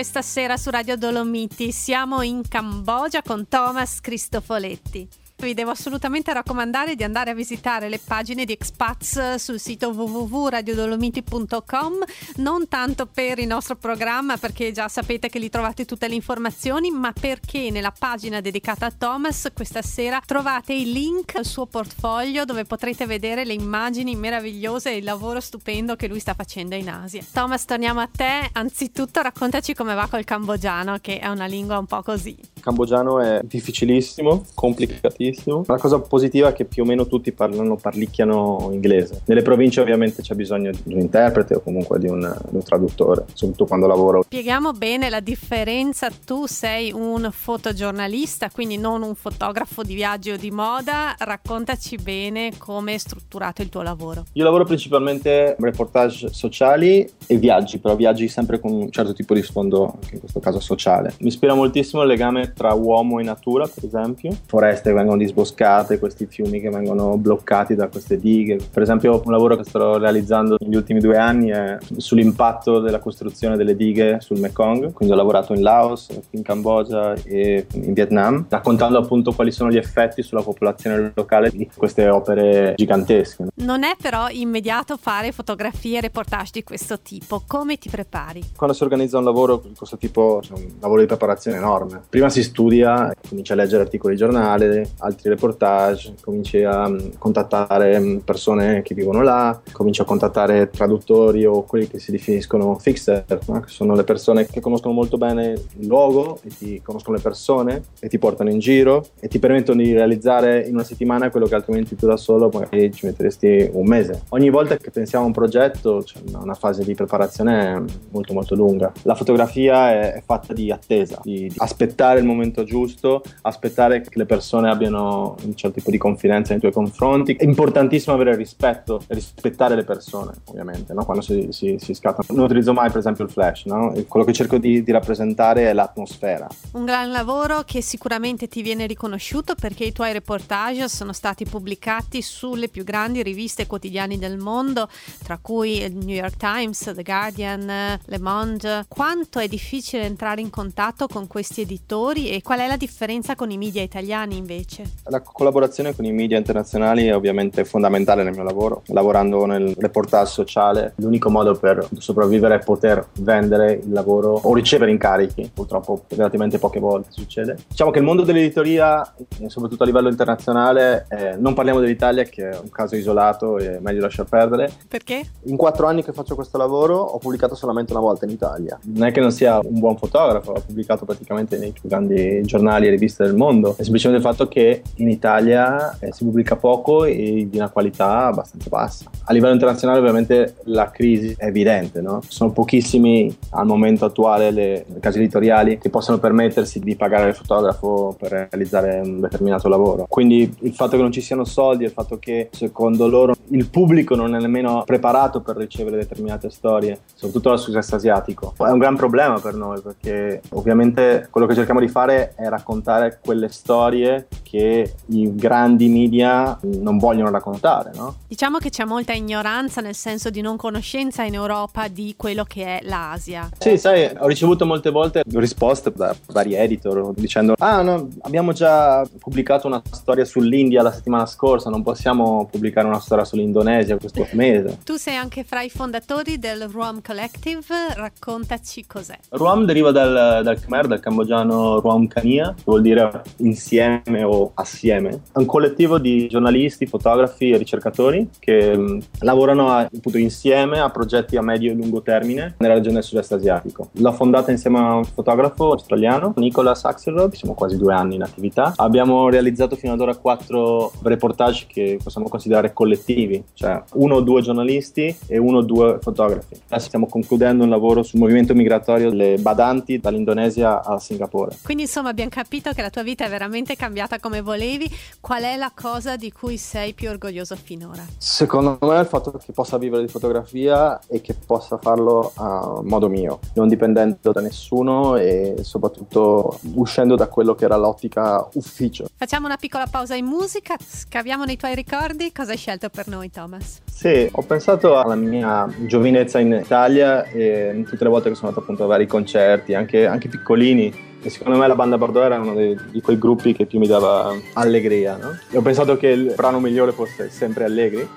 questa 0.03 0.21
sera 0.23 0.57
su 0.57 0.69
Radio 0.71 0.97
Dolomiti. 0.97 1.71
Siamo 1.71 2.23
in 2.23 2.43
Cambogia 2.49 3.23
con 3.23 3.47
Thomas 3.47 4.01
Cristofoletti 4.01 5.22
vi 5.47 5.55
devo 5.55 5.71
assolutamente 5.71 6.33
raccomandare 6.33 6.95
di 6.95 7.03
andare 7.03 7.31
a 7.31 7.35
visitare 7.35 7.89
le 7.89 7.99
pagine 7.99 8.45
di 8.45 8.53
Expats 8.53 9.37
sul 9.37 9.59
sito 9.59 9.91
www.radiodolomiti.com, 9.91 12.05
non 12.37 12.69
tanto 12.69 13.07
per 13.07 13.39
il 13.39 13.47
nostro 13.47 13.77
programma, 13.77 14.37
perché 14.37 14.73
già 14.73 14.89
sapete 14.89 15.29
che 15.29 15.39
lì 15.39 15.49
trovate 15.49 15.85
tutte 15.85 16.09
le 16.09 16.15
informazioni, 16.15 16.91
ma 16.91 17.13
perché 17.13 17.71
nella 17.71 17.93
pagina 17.97 18.41
dedicata 18.41 18.87
a 18.87 18.93
Thomas 18.97 19.51
questa 19.55 19.83
sera 19.83 20.21
trovate 20.25 20.75
il 20.75 20.91
link 20.91 21.37
al 21.37 21.45
suo 21.45 21.67
portfolio 21.67 22.45
dove 22.45 22.65
potrete 22.65 23.07
vedere 23.07 23.45
le 23.45 23.55
immagini 23.55 24.15
meravigliose 24.15 24.93
e 24.93 24.99
il 24.99 25.05
lavoro 25.05 25.41
stupendo 25.41 25.97
che 25.97 26.09
lui 26.09 26.21
sta 26.21 26.35
facendo 26.35 26.75
in 26.75 26.89
Asia. 26.89 27.25
Thomas, 27.33 27.65
torniamo 27.65 28.01
a 28.01 28.09
te. 28.11 28.51
Anzitutto 28.53 29.23
raccontaci 29.23 29.75
come 29.75 29.95
va 29.95 30.07
col 30.09 30.25
cambogiano, 30.25 30.99
che 31.01 31.19
è 31.19 31.29
una 31.29 31.47
lingua 31.47 31.79
un 31.79 31.87
po' 31.87 32.03
così. 32.03 32.37
Il 32.39 32.63
cambogiano 32.63 33.21
è 33.21 33.41
difficilissimo, 33.43 34.45
complicatissimo 34.55 35.32
benissimo. 35.33 35.65
La 35.67 35.79
cosa 35.79 35.99
positiva 35.99 36.49
è 36.49 36.53
che 36.53 36.65
più 36.65 36.83
o 36.83 36.87
meno 36.87 37.07
tutti 37.07 37.33
parlano, 37.33 37.77
parlicchiano 37.77 38.69
inglese. 38.71 39.23
Nelle 39.25 39.43
province 39.43 39.81
ovviamente 39.81 40.23
c'è 40.23 40.35
bisogno 40.35 40.71
di 40.71 40.95
un 40.95 41.01
interprete 41.01 41.55
o 41.55 41.61
comunque 41.61 41.99
di 41.99 42.07
un, 42.07 42.21
di 42.49 42.57
un 42.57 42.63
traduttore, 42.63 43.25
soprattutto 43.33 43.67
quando 43.67 43.87
lavoro. 43.87 44.23
Spieghiamo 44.23 44.73
bene 44.73 45.09
la 45.09 45.21
differenza. 45.21 46.11
Tu 46.25 46.47
sei 46.47 46.93
un 46.93 47.29
fotogiornalista, 47.33 48.51
quindi 48.51 48.77
non 48.77 49.03
un 49.03 49.15
fotografo 49.15 49.83
di 49.83 49.95
viaggi 49.95 50.31
o 50.31 50.37
di 50.37 50.51
moda. 50.51 51.15
Raccontaci 51.19 51.97
bene 51.97 52.53
come 52.59 52.95
è 52.95 52.99
strutturato 52.99 53.63
il 53.63 53.69
tuo 53.69 53.83
lavoro. 53.83 54.25
Io 54.33 54.45
lavoro 54.45 54.65
principalmente 54.65 55.57
reportage 55.59 56.33
sociali 56.33 57.09
e 57.27 57.37
viaggi, 57.39 57.79
però 57.79 57.97
viaggi 57.97 58.29
sempre 58.29 58.61
con 58.61 58.73
un 58.73 58.91
certo 58.91 59.13
tipo 59.13 59.35
di 59.35 59.43
sfondo, 59.43 59.93
anche 59.95 60.15
in 60.15 60.21
questo 60.21 60.41
caso 60.41 60.61
sociale. 60.61 61.15
Mi 61.21 61.29
ispira 61.29 61.55
moltissimo 61.55 62.03
il 62.03 62.09
legame 62.09 62.53
tra 62.53 62.75
uomo 62.75 63.19
e 63.19 63.23
natura, 63.23 63.67
per 63.67 63.85
esempio. 63.85 64.37
Foreste 64.47 64.91
che 64.91 64.97
vengono 64.97 65.12
disboscate, 65.19 65.99
questi 65.99 66.27
fiumi 66.27 66.61
che 66.61 66.71
vengono 66.71 67.17
bloccati 67.17 67.75
da 67.75 67.89
queste 67.89 68.19
dighe. 68.19 68.59
Per 68.73 68.83
esempio 68.83 69.21
un 69.25 69.33
lavoro 69.33 69.57
che 69.57 69.65
sto 69.65 69.99
realizzando 69.99 70.57
negli 70.61 70.77
ultimi 70.77 71.01
due 71.01 71.17
anni 71.17 71.51
è 71.51 71.79
sull'impatto 71.97 72.81
della 72.81 72.99
costruzione 72.99 73.57
delle 73.57 73.77
dighe 73.77 74.21
sul 74.21 74.39
Mekong, 74.39 74.93
quindi 74.93 75.15
ho 75.15 75.17
lavorato 75.17 75.55
in 75.55 75.63
Laos, 75.63 76.09
in 76.31 76.43
Cambogia 76.43 77.15
e 77.25 77.67
in 77.73 77.93
Vietnam, 77.93 78.47
raccontando 78.49 78.99
appunto 78.99 79.33
quali 79.33 79.51
sono 79.51 79.71
gli 79.71 79.77
effetti 79.77 80.23
sulla 80.23 80.43
popolazione 80.43 81.13
locale 81.15 81.51
di 81.51 81.69
queste 81.75 82.09
opere 82.09 82.75
gigantesche. 82.77 83.47
Non 83.57 83.85
è 83.85 83.95
però 84.01 84.29
immediato 84.31 84.97
fare 84.97 85.33
fotografie 85.33 85.99
e 85.99 86.01
reportage 86.01 86.51
di 86.53 86.65
questo 86.65 87.01
tipo, 87.01 87.43
come 87.47 87.77
ti 87.77 87.89
prepari? 87.89 88.43
Quando 88.57 88.75
si 88.75 88.83
organizza 88.83 89.19
un 89.19 89.25
lavoro 89.25 89.63
di 89.65 89.75
questo 89.77 89.97
tipo 89.97 90.41
c'è 90.43 90.53
un 90.55 90.65
lavoro 90.81 91.01
di 91.01 91.07
preparazione 91.07 91.57
enorme. 91.57 92.03
Prima 92.09 92.29
si 92.29 92.43
studia, 92.43 93.13
comincia 93.29 93.55
a 93.55 93.57
leggere 93.57 93.83
articoli 93.83 94.15
di 94.15 94.21
giornale, 94.21 94.91
altri 95.03 95.29
reportage, 95.31 96.15
cominci 96.21 96.63
a 96.63 96.89
mm, 96.89 96.99
contattare 97.19 97.99
mm, 97.99 98.17
persone 98.19 98.83
che 98.83 98.95
vivono 98.95 99.23
là, 99.23 99.61
cominci 99.73 100.01
a 100.01 100.05
contattare 100.05 100.71
traduttori 100.71 101.45
o 101.45 101.65
quelli 101.65 101.89
che 101.89 101.99
si 101.99 102.11
definiscono 102.11 102.79
fixer, 102.79 103.25
no? 103.47 103.61
che 103.61 103.69
sono 103.69 103.95
le 103.95 104.05
persone 104.05 104.47
che 104.47 104.61
conoscono 104.61 104.95
molto 104.95 105.19
bene 105.19 105.53
il 105.79 105.87
luogo 105.87 106.39
e 106.43 106.49
ti 106.49 106.81
conoscono 106.83 107.17
le 107.17 107.23
persone 107.23 107.83
e 108.01 108.09
ti 108.09 108.19
portano 108.19 108.51
in 108.51 108.59
giro 108.59 109.07
e 109.21 109.29
ti 109.29 109.39
permettono 109.39 109.83
di 109.83 109.93
realizzare 109.93 110.61
in 110.67 110.75
una 110.75 110.85
settimana 110.85 111.31
quello 111.31 111.47
che 111.47 111.55
altrimenti 111.55 111.97
tu 111.97 112.07
da 112.07 112.17
solo 112.17 112.49
magari 112.53 112.93
ci 112.93 113.07
metteresti 113.07 113.71
un 113.73 113.87
mese. 113.87 114.23
Ogni 114.31 114.51
volta 114.51 114.77
che 114.77 114.91
pensiamo 114.91 115.25
a 115.25 115.27
un 115.27 115.33
progetto 115.33 116.03
c'è 116.05 116.21
una 116.41 116.55
fase 116.55 116.85
di 116.85 116.95
preparazione 116.95 117.85
molto 118.11 118.33
molto 118.33 118.55
lunga. 118.55 118.93
La 119.03 119.15
fotografia 119.15 119.91
è 119.91 120.23
fatta 120.25 120.53
di 120.53 120.71
attesa, 120.71 121.21
di, 121.23 121.49
di 121.49 121.55
aspettare 121.57 122.21
il 122.21 122.27
momento 122.27 122.65
giusto, 122.65 123.23
aspettare 123.43 124.01
che 124.01 124.11
le 124.13 124.27
persone 124.27 124.71
abbiano 124.71 124.92
un 124.95 125.55
certo 125.55 125.79
tipo 125.79 125.91
di 125.91 125.99
confidenza 125.99 126.53
nei 126.53 126.61
tuoi 126.61 126.73
confronti. 126.73 127.35
È 127.35 127.45
importantissimo 127.45 128.15
avere 128.15 128.37
rispetto 128.37 129.03
rispettare 129.09 129.75
le 129.75 129.85
persone, 129.85 130.33
ovviamente, 130.47 130.93
no? 130.93 131.05
quando 131.05 131.23
si, 131.23 131.49
si, 131.51 131.77
si 131.79 131.95
scatta. 131.95 132.23
Non 132.31 132.45
utilizzo 132.45 132.73
mai, 132.73 132.89
per 132.89 132.99
esempio, 132.99 133.25
il 133.25 133.31
flash, 133.31 133.65
no? 133.67 133.93
quello 134.09 134.25
che 134.25 134.33
cerco 134.33 134.59
di, 134.59 134.83
di 134.83 134.93
rappresentare 134.93 135.69
è 135.69 135.73
l'atmosfera. 135.73 136.47
Un 136.73 136.85
gran 136.85 137.11
lavoro 137.11 137.63
che 137.65 137.83
sicuramente 137.83 138.49
ti 138.49 138.63
viene 138.63 138.87
riconosciuto 138.87 139.55
perché 139.55 139.85
i 139.85 139.93
tuoi 139.93 140.13
reportage 140.13 140.89
sono 140.89 141.13
stati 141.13 141.45
pubblicati 141.45 142.23
sulle 142.23 142.69
più 142.69 142.85
grandi 142.85 143.23
riviste 143.23 143.67
quotidiane 143.67 144.19
del 144.19 144.39
mondo, 144.39 144.89
tra 145.23 145.39
cui 145.41 145.81
il 145.83 145.95
New 145.97 146.15
York 146.15 146.37
Times, 146.37 146.93
The 146.95 147.03
Guardian, 147.03 147.99
Le 148.05 148.19
Monde. 148.19 148.85
Quanto 148.89 149.39
è 149.39 149.49
difficile 149.49 150.05
entrare 150.05 150.41
in 150.41 150.51
contatto 150.51 151.07
con 151.07 151.27
questi 151.27 151.63
editori 151.63 152.31
e 152.31 152.43
qual 152.43 152.61
è 152.61 152.67
la 152.67 152.77
differenza 152.77 153.35
con 153.35 153.51
i 153.51 153.59
media 153.59 153.83
italiani 153.83 154.37
invece? 154.37 154.82
La 155.05 155.21
collaborazione 155.21 155.95
con 155.95 156.05
i 156.05 156.13
media 156.13 156.37
internazionali 156.37 157.07
è 157.07 157.15
ovviamente 157.15 157.65
fondamentale 157.65 158.23
nel 158.23 158.33
mio 158.33 158.43
lavoro. 158.43 158.83
Lavorando 158.87 159.45
nel 159.47 159.75
reportage 159.79 160.31
sociale, 160.31 160.93
l'unico 160.97 161.31
modo 161.31 161.55
per 161.55 161.87
sopravvivere 161.99 162.57
è 162.57 162.59
poter 162.59 163.07
vendere 163.21 163.81
il 163.83 163.93
lavoro 163.93 164.39
o 164.43 164.55
ricevere 164.55 164.91
incarichi. 164.91 165.51
Purtroppo 165.53 166.05
relativamente 166.09 166.59
poche 166.59 166.81
volte 166.81 167.09
succede. 167.11 167.57
Diciamo 167.69 167.91
che 167.91 167.99
il 167.99 168.05
mondo 168.05 168.23
dell'editoria, 168.23 169.15
soprattutto 169.47 169.83
a 169.83 169.87
livello 169.87 170.09
internazionale, 170.09 171.07
eh, 171.09 171.37
non 171.37 171.55
parliamo 171.55 171.81
dell'Italia 171.81 172.25
che 172.25 172.51
è 172.51 172.59
un 172.59 172.71
caso 172.71 172.97
isolato 172.97 173.59
e 173.59 173.79
meglio 173.81 174.01
lasciar 174.03 174.27
perdere. 174.27 174.71
Perché? 174.89 175.23
In 175.45 175.57
quattro 175.57 175.87
anni 175.87 176.03
che 176.03 176.13
faccio 176.13 176.35
questo 176.35 176.59
lavoro 176.59 176.99
ho 176.99 177.19
pubblicato 177.19 177.55
solamente 177.55 177.93
una 177.93 178.01
volta 178.01 178.25
in 178.25 178.31
Italia. 178.31 178.79
Non 178.85 179.07
è 179.07 179.13
che 179.13 179.21
non 179.21 179.33
sia 179.33 179.59
un 179.59 179.79
buon 179.79 179.97
fotografo, 179.97 180.53
ho 180.53 180.63
pubblicato 180.65 181.05
praticamente 181.05 181.59
nei 181.59 181.73
più 181.73 181.89
grandi 181.89 182.43
giornali 182.43 182.87
e 182.87 182.91
riviste 182.91 183.25
del 183.25 183.35
mondo. 183.35 183.75
È 183.77 183.83
semplicemente 183.83 184.27
il 184.27 184.33
fatto 184.33 184.49
che 184.49 184.72
in 184.97 185.09
Italia 185.09 185.99
eh, 185.99 186.13
si 186.13 186.25
pubblica 186.25 186.57
poco 186.57 187.05
e 187.05 187.47
di 187.51 187.57
una 187.57 187.71
qualità 187.71 188.27
abbastanza 188.27 188.69
bassa. 188.69 189.11
A 189.25 189.33
livello 189.33 189.53
internazionale 189.53 189.99
ovviamente 189.99 190.57
la 190.65 190.91
crisi 190.91 191.35
è 191.37 191.47
evidente, 191.47 192.01
no? 192.01 192.21
sono 192.27 192.53
pochissimi 192.53 193.35
al 193.51 193.67
momento 193.67 194.05
attuale 194.05 194.51
le, 194.51 194.85
le 194.87 195.01
case 195.01 195.19
editoriali 195.19 195.79
che 195.79 195.91
possono 195.91 196.19
permettersi 196.19 196.81
di 196.81 196.97
pagare 196.97 197.29
il 197.29 197.35
fotografo 197.35 198.17
per 198.19 198.49
realizzare 198.51 199.01
un 199.03 199.21
determinato 199.21 199.69
lavoro. 199.69 200.07
Quindi 200.09 200.55
il 200.61 200.75
fatto 200.75 200.97
che 200.97 201.03
non 201.03 201.13
ci 201.13 201.21
siano 201.21 201.45
soldi, 201.45 201.85
il 201.85 201.91
fatto 201.91 202.19
che 202.19 202.49
secondo 202.53 203.09
loro 203.09 203.35
il 203.49 203.69
pubblico 203.69 204.15
non 204.15 204.35
è 204.35 204.41
nemmeno 204.41 204.83
preparato 204.85 205.41
per 205.41 205.57
ricevere 205.57 205.97
determinate 205.97 206.51
storie, 206.51 206.99
soprattutto 207.15 207.51
dal 207.51 207.59
sud-est 207.59 207.93
asiatico, 207.93 208.55
è 208.57 208.71
un 208.71 208.79
gran 208.79 208.97
problema 208.97 209.39
per 209.39 209.55
noi 209.55 209.81
perché 209.81 210.41
ovviamente 210.51 211.29
quello 211.31 211.47
che 211.47 211.55
cerchiamo 211.55 211.81
di 211.81 211.89
fare 211.89 212.33
è 212.35 212.49
raccontare 212.49 213.19
quelle 213.23 213.49
storie 213.49 214.29
che 214.43 214.62
i 215.07 215.35
grandi 215.35 215.89
media 215.89 216.59
non 216.63 216.99
vogliono 216.99 217.31
raccontare. 217.31 217.91
No? 217.95 218.17
Diciamo 218.27 218.59
che 218.59 218.71
c'è 218.71 218.85
molta 218.85 219.13
ignoranza, 219.13 219.81
nel 219.81 219.95
senso 219.95 220.31
di 220.31 220.41
non 220.41 220.57
conoscenza 220.57 221.23
in 221.23 221.35
Europa 221.35 221.89
di 221.89 222.15
quello 222.17 222.45
che 222.45 222.79
è 222.79 222.81
l'Asia. 222.85 223.49
Sì, 223.59 223.77
sai, 223.79 224.11
ho 224.19 224.27
ricevuto 224.27 224.67
molte 224.67 224.91
volte 224.91 225.23
risposte 225.35 225.93
da 225.95 226.15
vari 226.33 226.55
editor 226.55 227.13
dicendo 227.15 227.55
ah 227.59 227.83
no, 227.83 228.09
abbiamo 228.23 228.53
già 228.53 229.07
pubblicato 229.19 229.67
una 229.67 229.83
storia 229.91 230.25
sull'India 230.25 230.83
la 230.83 230.93
settimana 230.93 231.27
scorsa, 231.27 231.71
non 231.71 231.83
possiamo 231.83 232.49
pubblicare 232.51 232.87
una 232.87 233.01
storia 233.01 233.25
sull'Indonesia 233.25 233.97
questo 233.97 234.27
mese. 234.33 234.79
Tu 234.85 234.97
sei 234.97 235.17
anche 235.17 235.45
fra 235.45 235.63
i 235.63 235.71
fondatori 235.71 236.39
del 236.39 236.69
Ruam 236.69 237.01
Collective, 237.03 237.95
raccontaci 237.95 238.87
cos'è. 238.87 239.19
Ruam 239.31 239.65
deriva 239.65 239.91
dal, 239.91 240.43
dal 240.43 240.61
Khmer, 240.61 240.87
dal 240.87 241.01
cambogiano 241.01 241.81
Ruam 241.81 242.07
Kania, 242.07 242.55
che 242.55 242.63
vuol 242.65 242.83
dire 242.83 243.23
insieme 243.39 244.23
o 244.25 244.52
assieme. 244.55 245.23
È 245.33 245.39
un 245.39 245.47
collettivo 245.47 245.99
di 245.99 246.29
giornalisti, 246.29 246.87
fotografi 246.87 247.51
e 247.51 247.57
ricercatori 247.57 248.29
che 248.39 248.77
mh, 248.77 248.81
mm, 248.81 248.99
lavorano 249.21 249.71
a, 249.71 249.81
appunto 249.81 250.19
insieme 250.19 250.81
a 250.81 250.91
progetti 250.91 251.37
a 251.37 251.43
medio 251.43 251.71
e 251.71 251.75
lungo 251.75 252.03
termine 252.03 252.55
nella 252.59 252.75
regione 252.75 252.95
del 252.95 253.05
sud-est 253.05 253.33
asiatico. 253.33 253.91
L'ho 253.93 254.13
fondata 254.13 254.51
insieme 254.51 254.79
a 254.79 254.95
un 254.97 255.05
fotografo 255.05 255.73
australiano, 255.73 256.35
Nicholas 256.37 256.85
Axelrod, 256.85 257.33
siamo 257.33 257.55
quasi 257.55 257.77
due 257.77 257.95
anni 257.95 258.17
in 258.17 258.23
attività. 258.23 258.73
Abbiamo 258.77 259.29
realizzato 259.29 259.77
fino 259.77 259.93
ad 259.93 260.01
ora 260.01 260.17
quattro 260.17 260.93
reportage 261.03 261.67
che 261.67 261.99
possiamo 262.03 262.29
considerare 262.29 262.73
collettivi, 262.73 263.43
cioè 263.55 263.83
uno 263.95 264.17
o 264.17 264.21
due 264.21 264.43
giornalisti 264.43 265.15
e 265.27 265.39
uno 265.39 265.59
o 265.59 265.63
due 265.63 265.99
fotografi. 266.01 266.55
Adesso 266.69 266.87
stiamo 266.87 267.07
concludendo 267.07 267.65
un 267.65 267.71
lavoro 267.71 268.03
sul 268.03 268.21
movimento 268.21 268.55
migratorio 268.55 269.11
delle 269.11 269.37
badanti 269.39 269.99
dall'Indonesia 269.99 270.83
a 270.85 270.99
Singapore. 270.99 271.57
Quindi 271.63 271.85
insomma 271.85 272.11
abbiamo 272.11 272.31
capito 272.31 272.73
che 272.73 272.83
la 272.83 272.91
tua 272.91 273.03
vita 273.03 273.25
è 273.25 273.29
veramente 273.29 273.77
cambiata 273.77 274.19
come 274.19 274.42
volevi. 274.43 274.91
Qual 275.21 275.43
è 275.43 275.57
la 275.57 275.73
cosa 275.75 276.17
di 276.17 276.31
cui 276.33 276.59
sei 276.59 276.93
più 276.93 277.09
orgoglioso 277.09 277.57
finora? 277.57 278.05
Secondo 278.19 278.79
me 278.81 279.01
il 279.01 279.07
fatto 279.07 279.31
che 279.33 279.53
possa 279.53 279.79
vivere 279.79 280.05
di 280.05 280.09
fotografia 280.11 281.01
e 281.09 281.21
che 281.21 281.35
possa 281.35 281.79
farlo 281.79 282.33
a 282.35 282.81
modo 282.83 283.09
mio, 283.09 283.39
non 283.55 283.69
dipendendo 283.69 284.33
da 284.33 284.41
nessuno 284.41 285.17
e 285.17 285.57
soprattutto 285.63 286.59
uscendo 286.75 287.17
da 287.17 287.29
quello 287.29 287.55
che 287.55 287.65
era 287.65 287.77
l'ottica 287.77 288.47
ufficio. 288.55 289.07
Facciamo 289.17 289.47
una 289.47 289.57
piccola 289.57 289.87
pausa 289.87 290.15
in 290.15 290.27
musica, 290.27 290.77
scaviamo 290.79 291.45
nei 291.45 291.57
tuoi 291.57 291.75
ricordi. 291.75 292.33
Cosa 292.33 292.53
hai 292.53 292.59
scelto 292.59 292.89
per 292.89 293.09
noi, 293.09 293.31
Thomas? 293.31 293.81
Sì, 294.03 294.29
ho 294.33 294.43
pensato 294.43 294.99
alla 294.99 295.15
mia 295.15 295.73
giovinezza 295.87 296.41
in 296.41 296.61
Italia 296.61 297.23
e 297.23 297.85
tutte 297.89 298.03
le 298.03 298.11
volte 298.11 298.31
che 298.31 298.35
sono 298.35 298.49
andato 298.49 298.65
appunto 298.65 298.83
a 298.83 298.89
vari 298.89 299.07
concerti, 299.07 299.75
anche, 299.75 300.07
anche 300.07 300.27
piccolini, 300.27 300.93
e 301.23 301.31
secondo 301.31 301.57
me 301.57 301.69
la 301.69 301.77
banda 301.77 301.97
Bordeaux 301.97 302.27
era 302.27 302.41
uno 302.41 302.53
dei, 302.53 302.77
di 302.91 303.01
quei 303.01 303.17
gruppi 303.17 303.53
che 303.53 303.65
più 303.65 303.79
mi 303.79 303.87
dava 303.87 304.35
allegria, 304.55 305.17
no? 305.19 305.39
E 305.49 305.57
ho 305.57 305.63
pensato 305.63 305.97
che 305.97 306.09
il 306.09 306.33
brano 306.35 306.59
migliore 306.59 306.91
fosse 306.91 307.31
sempre 307.31 307.63
Allegri. 307.63 308.09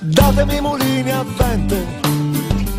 Datemi 0.00 0.60
mulini 0.60 1.10
a 1.10 1.24
vento, 1.38 1.76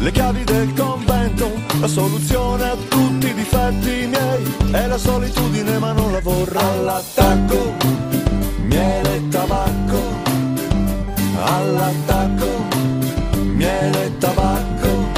le 0.01 0.12
chiavi 0.12 0.43
del 0.43 0.72
convento, 0.77 1.64
la 1.86 1.92
soluzione 1.92 2.63
a 2.63 2.75
tutti 2.89 3.27
i 3.27 3.34
difetti 3.36 4.08
miei 4.08 4.56
è 4.72 4.88
la 4.88 4.98
solitudine 4.98 5.77
ma 5.77 5.92
non 5.92 6.12
la 6.12 6.20
vorrei. 6.20 6.63
All'attacco, 6.63 7.74
miele 8.63 9.15
e 9.15 9.27
tabacco, 9.27 10.01
all'attacco, 11.44 12.48
miele 13.54 14.06
e 14.06 14.18
tabacco. 14.18 15.13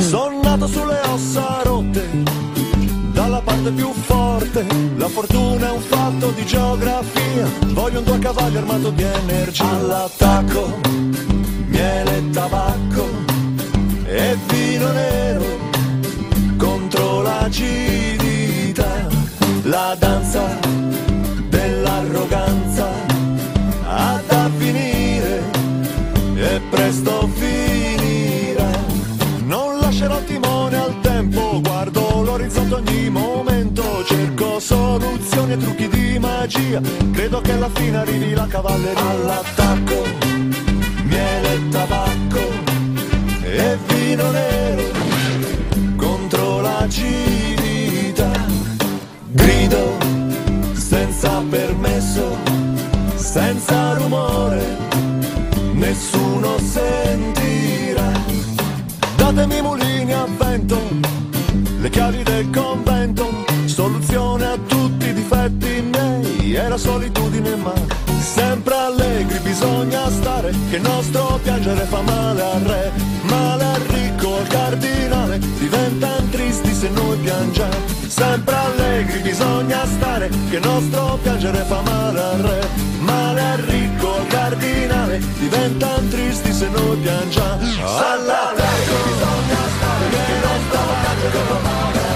Sono 0.00 0.40
nato 0.42 0.66
sulle 0.66 1.00
ossa 1.06 1.67
parte 3.58 3.70
più 3.72 3.92
forte. 3.92 4.66
La 4.96 5.08
fortuna 5.08 5.68
è 5.68 5.70
un 5.70 5.80
fatto 5.80 6.30
di 6.30 6.44
geografia. 6.44 7.46
Voglio 7.66 7.98
un 7.98 8.04
tuo 8.04 8.18
cavallo 8.18 8.58
armato 8.58 8.90
di 8.90 9.02
energia. 9.02 9.68
All'attacco, 9.68 10.78
miele 11.66 12.30
tabacco 12.30 13.08
e 14.04 14.36
vino 14.46 14.92
nero 14.92 15.44
contro 16.56 17.22
l'acidità. 17.22 19.06
La 19.64 19.96
danza 19.98 20.58
dell'arroganza 21.48 22.88
ha 23.84 24.20
da 24.26 24.50
finire 24.56 25.42
e 26.36 26.60
presto 26.70 27.28
finirà. 27.34 27.47
Soluzioni 35.38 35.52
e 35.52 35.56
trucchi 35.56 35.88
di 35.88 36.18
magia, 36.18 36.80
credo 37.12 37.40
che 37.40 37.52
alla 37.52 37.68
fine 37.72 37.96
arrivi 37.98 38.34
la 38.34 38.46
cavalleria. 38.46 39.08
All'attacco, 39.08 40.02
miele 41.04 41.54
e 41.54 41.68
tabacco 41.68 42.40
e 43.42 43.78
vino 43.86 44.30
nero 44.30 44.82
contro 45.96 46.60
l'acidità, 46.60 48.30
grido 49.28 49.96
senza 50.72 51.42
permesso, 51.48 52.36
senza 53.14 53.94
rumore, 53.94 54.76
nessuno 55.72 56.58
sentirà. 56.58 58.10
Datemi 59.16 59.62
mulini 59.62 60.12
a 60.12 60.26
vento, 60.36 60.80
le 61.80 61.90
chiavi 61.90 62.22
del 62.24 62.50
convento, 62.50 62.97
solitudine 66.78 67.56
ma 67.56 67.74
sempre 68.20 68.74
allegri 68.74 69.38
bisogna 69.40 70.08
stare, 70.10 70.54
che 70.70 70.76
il 70.76 70.82
nostro 70.82 71.40
piangere 71.42 71.84
fa 71.84 72.00
male 72.02 72.42
al 72.42 72.60
re, 72.60 72.92
male 73.22 73.64
al 73.64 73.80
ricco, 73.80 74.36
al 74.36 74.46
cardinale, 74.46 75.38
diventano 75.58 76.28
tristi 76.30 76.72
se 76.72 76.88
noi 76.90 77.16
piangiamo, 77.18 77.74
sempre 78.06 78.54
allegri 78.54 79.18
bisogna 79.20 79.84
stare, 79.86 80.28
che 80.50 80.56
il 80.56 80.62
nostro 80.62 81.18
piangere 81.20 81.64
fa 81.64 81.80
male 81.80 82.20
al 82.20 82.38
re, 82.38 82.68
male 83.00 83.40
al 83.40 83.58
ricco, 83.58 84.14
al 84.14 84.26
cardinale, 84.28 85.20
diventano 85.38 86.08
tristi 86.08 86.52
se 86.52 86.68
noi 86.68 86.96
piangiamo, 86.98 87.58
all'allegro 87.82 88.96
bisogna 89.04 89.60
stare, 89.76 90.08
che 90.10 90.32
il 90.32 90.40
nostro 90.46 90.80
piangere 91.02 91.44
fa 91.48 91.58
male 91.60 91.98
al 91.98 92.04
re, 92.04 92.07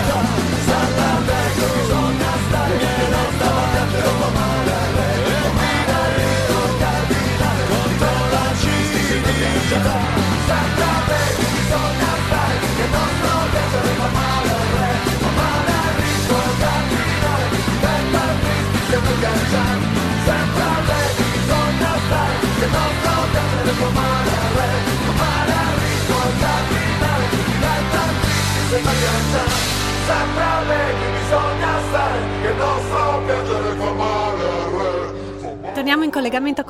l'acidità, 0.00 0.18
all'allegro 0.18 0.49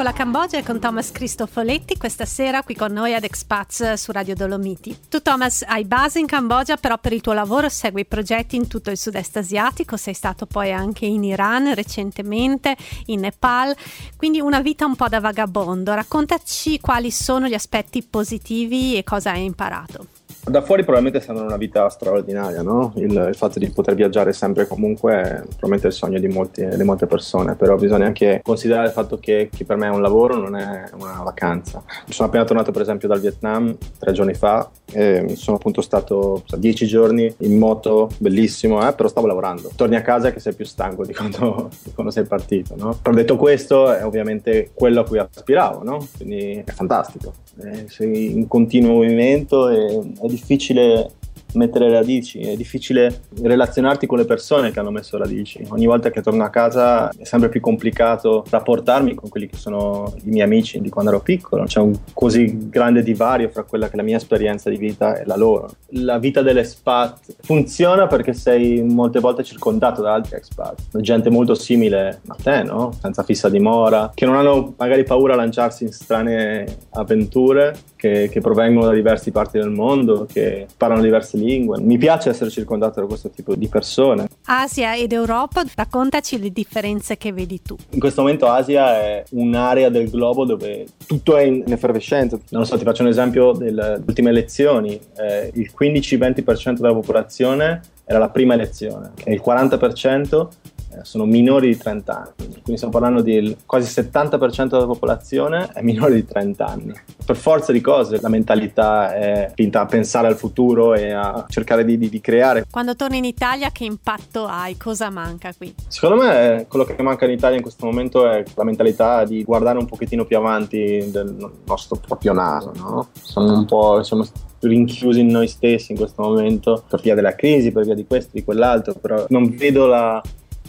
con 0.01 0.09
la 0.09 0.17
Cambogia 0.17 0.57
e 0.57 0.63
con 0.63 0.81
Thomas 0.81 1.13
Cristofoletti 1.13 1.99
questa 1.99 2.25
sera 2.25 2.63
qui 2.63 2.75
con 2.75 2.91
noi 2.91 3.15
ad 3.15 3.23
Expats 3.23 3.93
su 3.93 4.13
Radio 4.13 4.35
Dolomiti. 4.35 4.97
Tu 5.11 5.21
Thomas 5.21 5.63
hai 5.67 5.85
base 5.85 6.19
in 6.19 6.25
Cambogia 6.25 6.79
però 6.79 6.97
per 6.97 7.13
il 7.13 7.21
tuo 7.21 7.35
lavoro 7.35 7.69
segui 7.69 8.07
progetti 8.07 8.57
in 8.57 8.67
tutto 8.67 8.91
il 8.91 8.97
sud-est 8.97 9.37
asiatico, 9.37 9.99
sei 9.99 10.15
stato 10.15 10.47
poi 10.47 10.73
anche 10.73 11.05
in 11.05 11.23
Iran 11.23 11.75
recentemente, 11.75 12.79
in 13.07 13.21
Nepal, 13.21 13.77
quindi 14.17 14.41
una 14.41 14.63
vita 14.63 14.87
un 14.87 14.97
po' 14.97 15.09
da 15.09 15.21
vagabondo. 15.21 15.93
Raccontaci 15.93 16.81
quali 16.81 17.11
sono 17.11 17.47
gli 17.47 17.53
aspetti 17.53 18.03
positivi 18.03 18.97
e 18.97 19.05
cosa 19.05 19.33
hai 19.33 19.45
imparato. 19.45 20.07
Da 20.43 20.63
fuori 20.63 20.85
probabilmente 20.85 21.25
sembra 21.25 21.45
una 21.45 21.59
vita 21.59 21.89
straordinaria, 21.91 22.63
no? 22.63 22.93
il, 22.97 23.27
il 23.29 23.35
fatto 23.35 23.59
di 23.59 23.69
poter 23.71 23.95
viaggiare 23.95 24.33
sempre 24.33 24.63
e 24.63 24.67
comunque 24.67 25.13
è 25.13 25.43
probabilmente 25.43 25.89
il 25.89 25.93
sogno 25.93 26.19
di, 26.19 26.29
molti, 26.29 26.67
di 26.67 26.83
molte 26.83 27.07
persone, 27.07 27.57
però 27.57 27.77
bisogna 27.77 28.07
anche 28.07 28.41
considerare 28.43 28.87
il 28.87 28.93
fatto 28.93 29.19
che, 29.19 29.51
che 29.55 29.65
per 29.65 29.77
me 29.77 29.87
è 29.87 29.91
un 29.91 30.01
lavoro, 30.01 30.37
non 30.37 30.57
è 30.57 30.85
una 30.99 31.21
vacanza. 31.23 31.85
Sono 32.09 32.29
appena 32.29 32.45
tornato 32.45 32.73
per 32.73 32.83
esempio 32.83 33.07
dal 33.07 33.21
Vietnam 33.21 33.77
tre 33.99 34.13
giorni 34.13 34.35
fa 34.35 34.69
e 34.91 35.35
sono 35.37 35.59
appunto 35.59 35.83
stato 35.83 36.43
so, 36.47 36.57
dieci 36.57 36.87
giorni 36.87 37.33
in 37.39 37.59
moto, 37.59 38.11
bellissimo, 38.19 38.87
eh? 38.87 38.93
però 38.95 39.09
stavo 39.09 39.27
lavorando. 39.27 39.71
Torni 39.77 39.97
a 39.97 40.03
casa 40.03 40.33
che 40.33 40.41
sei 40.41 40.55
più 40.55 40.65
stanco 40.65 41.05
di 41.05 41.15
quando, 41.15 41.69
di 41.85 41.93
quando 41.93 42.11
sei 42.11 42.25
partito. 42.25 42.75
No? 42.77 42.99
Però 43.01 43.15
detto 43.15 43.37
questo 43.37 43.93
è 43.93 44.05
ovviamente 44.05 44.71
quello 44.73 45.01
a 45.01 45.05
cui 45.05 45.19
aspiravo, 45.19 45.85
no? 45.85 46.07
quindi 46.17 46.63
è 46.65 46.71
fantastico. 46.73 47.35
Eh, 47.63 47.87
sei 47.89 48.33
in 48.33 48.49
continuo 48.49 48.95
movimento 48.95 49.69
e 49.69 50.01
difficile 50.31 51.11
mettere 51.55 51.91
radici, 51.91 52.41
è 52.41 52.57
difficile 52.57 53.23
relazionarti 53.41 54.07
con 54.07 54.19
le 54.19 54.25
persone 54.25 54.71
che 54.71 54.81
hanno 54.81 54.91
messo 54.91 55.17
radici. 55.17 55.65
Ogni 55.69 55.87
volta 55.87 56.11
che 56.11 56.23
torno 56.23 56.45
a 56.45 56.51
casa 56.51 57.11
è 57.11 57.25
sempre 57.25 57.49
più 57.49 57.61
complicato 57.61 58.45
rapportarmi 58.49 59.15
con 59.15 59.29
quelli 59.29 59.49
che 59.49 59.57
sono 59.57 60.15
i 60.25 60.31
miei 60.31 60.45
amici 60.45 60.81
di 60.81 60.89
quando 60.89 61.11
ero 61.11 61.21
piccolo. 61.21 61.65
C'è 61.65 61.81
un 61.81 61.97
così 62.13 62.69
grande 62.69 63.03
divario 63.03 63.49
fra 63.49 63.63
quella 63.63 63.87
che 63.87 63.95
è 63.95 63.97
la 63.97 64.03
mia 64.03 64.17
esperienza 64.17 64.71
di 64.71 64.77
vita 64.77 65.17
e 65.17 65.25
la 65.27 65.37
loro. 65.37 65.71
La 65.91 66.19
vita 66.19 66.43
dell'expat 66.43 67.37
funziona 67.43 68.07
perché 68.07 68.33
sei 68.33 68.83
molte 68.83 69.21
volte 69.21 69.45
circondato 69.45 70.03
da 70.03 70.15
altri 70.15 70.37
expat, 70.37 70.99
gente 71.01 71.31
molto 71.31 71.55
simile 71.55 72.21
a 72.27 72.37
te, 72.41 72.63
no? 72.63 72.93
Senza 73.01 73.23
fissa 73.23 73.49
dimora, 73.49 74.11
che 74.15 74.27
non 74.27 74.37
hanno 74.37 74.75
magari 74.77 75.05
paura 75.05 75.35
a 75.35 75.37
lanciarsi 75.37 75.85
in 75.85 75.93
strane 75.93 76.65
avventure, 76.91 77.75
che, 77.97 78.29
che 78.31 78.41
provengono 78.41 78.87
da 78.87 78.93
diverse 78.93 79.31
parti 79.31 79.59
del 79.59 79.71
mondo, 79.71 80.27
che 80.31 80.67
parlano 80.77 81.03
diverse 81.03 81.37
lingue. 81.41 81.81
Mi 81.81 81.99
piace 81.99 82.31
essere 82.31 82.51
circondato 82.51 83.01
da 83.01 83.07
questo 83.07 83.31
tipo 83.31 83.55
di 83.55 83.69
persone. 83.69 84.29
Asia 84.45 84.97
ed 84.97 85.13
Europa, 85.13 85.63
raccontaci 85.75 86.39
le 86.39 86.51
differenze 86.51 87.17
che 87.17 87.33
vedi 87.33 87.61
tu. 87.63 87.77
In 87.91 88.01
questo 88.01 88.23
momento 88.23 88.47
Asia 88.47 89.01
è 89.01 89.25
un'area 89.31 89.89
del 89.89 90.11
globo 90.11 90.45
dove 90.45 90.87
tutto 91.07 91.37
è 91.37 91.43
in 91.43 91.65
effervescenza. 91.67 92.39
Non 92.51 92.67
so, 92.67 92.77
ti 92.79 92.85
faccio 92.85 93.03
un 93.03 93.09
esempio 93.09 93.53
delle 93.53 94.03
ultime 94.07 94.31
elezioni. 94.31 94.99
Eh, 95.17 95.51
il 95.55 95.73
15-20% 95.79 96.73
della 96.75 96.95
popolazione 96.95 97.81
era 98.11 98.19
la 98.19 98.29
prima 98.29 98.55
elezione 98.55 99.13
e 99.23 99.33
il 99.33 99.41
40% 99.45 100.49
eh, 100.51 100.70
sono 101.03 101.25
minori 101.25 101.69
di 101.69 101.77
30 101.77 102.17
anni, 102.17 102.33
quindi 102.37 102.77
stiamo 102.77 102.93
parlando 102.93 103.23
di 103.23 103.57
quasi 103.67 104.01
il 104.01 104.07
70% 104.07 104.69
della 104.69 104.87
popolazione 104.87 105.71
è 105.73 105.83
minore 105.83 106.15
di 106.15 106.25
30 106.25 106.67
anni. 106.67 106.93
Per 107.25 107.37
forza 107.37 107.73
di 107.73 107.81
cose 107.81 108.21
la 108.21 108.29
mentalità 108.29 109.15
è 109.15 109.53
finta 109.55 109.81
a 109.81 109.87
pensare 109.87 110.27
al 110.27 110.37
futuro 110.37 110.95
e 110.95 111.13
a 111.13 111.45
cercare 111.49 111.85
di, 111.85 111.97
di, 111.97 112.09
di 112.09 112.21
creare. 112.21 112.67
Quando 112.71 112.97
torni 112.97 113.19
in 113.19 113.25
Italia 113.25 113.71
che 113.71 113.85
impatto 113.85 114.47
hai? 114.47 114.77
Cosa 114.77 115.11
manca 115.11 115.53
qui? 115.57 115.75
Secondo 115.89 116.23
me 116.23 116.67
quello 116.69 116.85
che 116.85 117.01
manca 117.03 117.25
in 117.25 117.33
Italia 117.33 117.57
in 117.57 117.63
questo 117.63 117.87
momento 117.87 118.29
è 118.29 118.43
la 118.55 118.65
mentalità 118.65 119.25
di 119.25 119.43
guardare 119.45 119.79
un 119.79 119.87
pochettino 119.87 120.25
più 120.25 120.37
avanti 120.37 121.09
del 121.11 121.53
nostro 121.67 121.97
proprio 121.97 122.33
naso, 122.33 122.73
no? 122.77 123.09
Sono 123.13 123.59
un 123.59 123.65
po', 123.67 124.03
siamo 124.03 124.25
rinchiusi 124.61 125.21
in 125.21 125.29
noi 125.29 125.49
stessi 125.49 125.93
in 125.93 125.99
questo 125.99 126.23
momento 126.23 126.85
per 126.89 127.01
via 127.01 127.15
della 127.15 127.35
crisi, 127.35 127.73
per 127.73 127.85
via 127.85 127.95
di 127.95 128.07
questo, 128.07 128.31
di 128.33 128.45
quell'altro, 128.45 128.95
però 128.95 129.25
non 129.29 129.55
vedo 129.57 129.87
la 129.87 130.21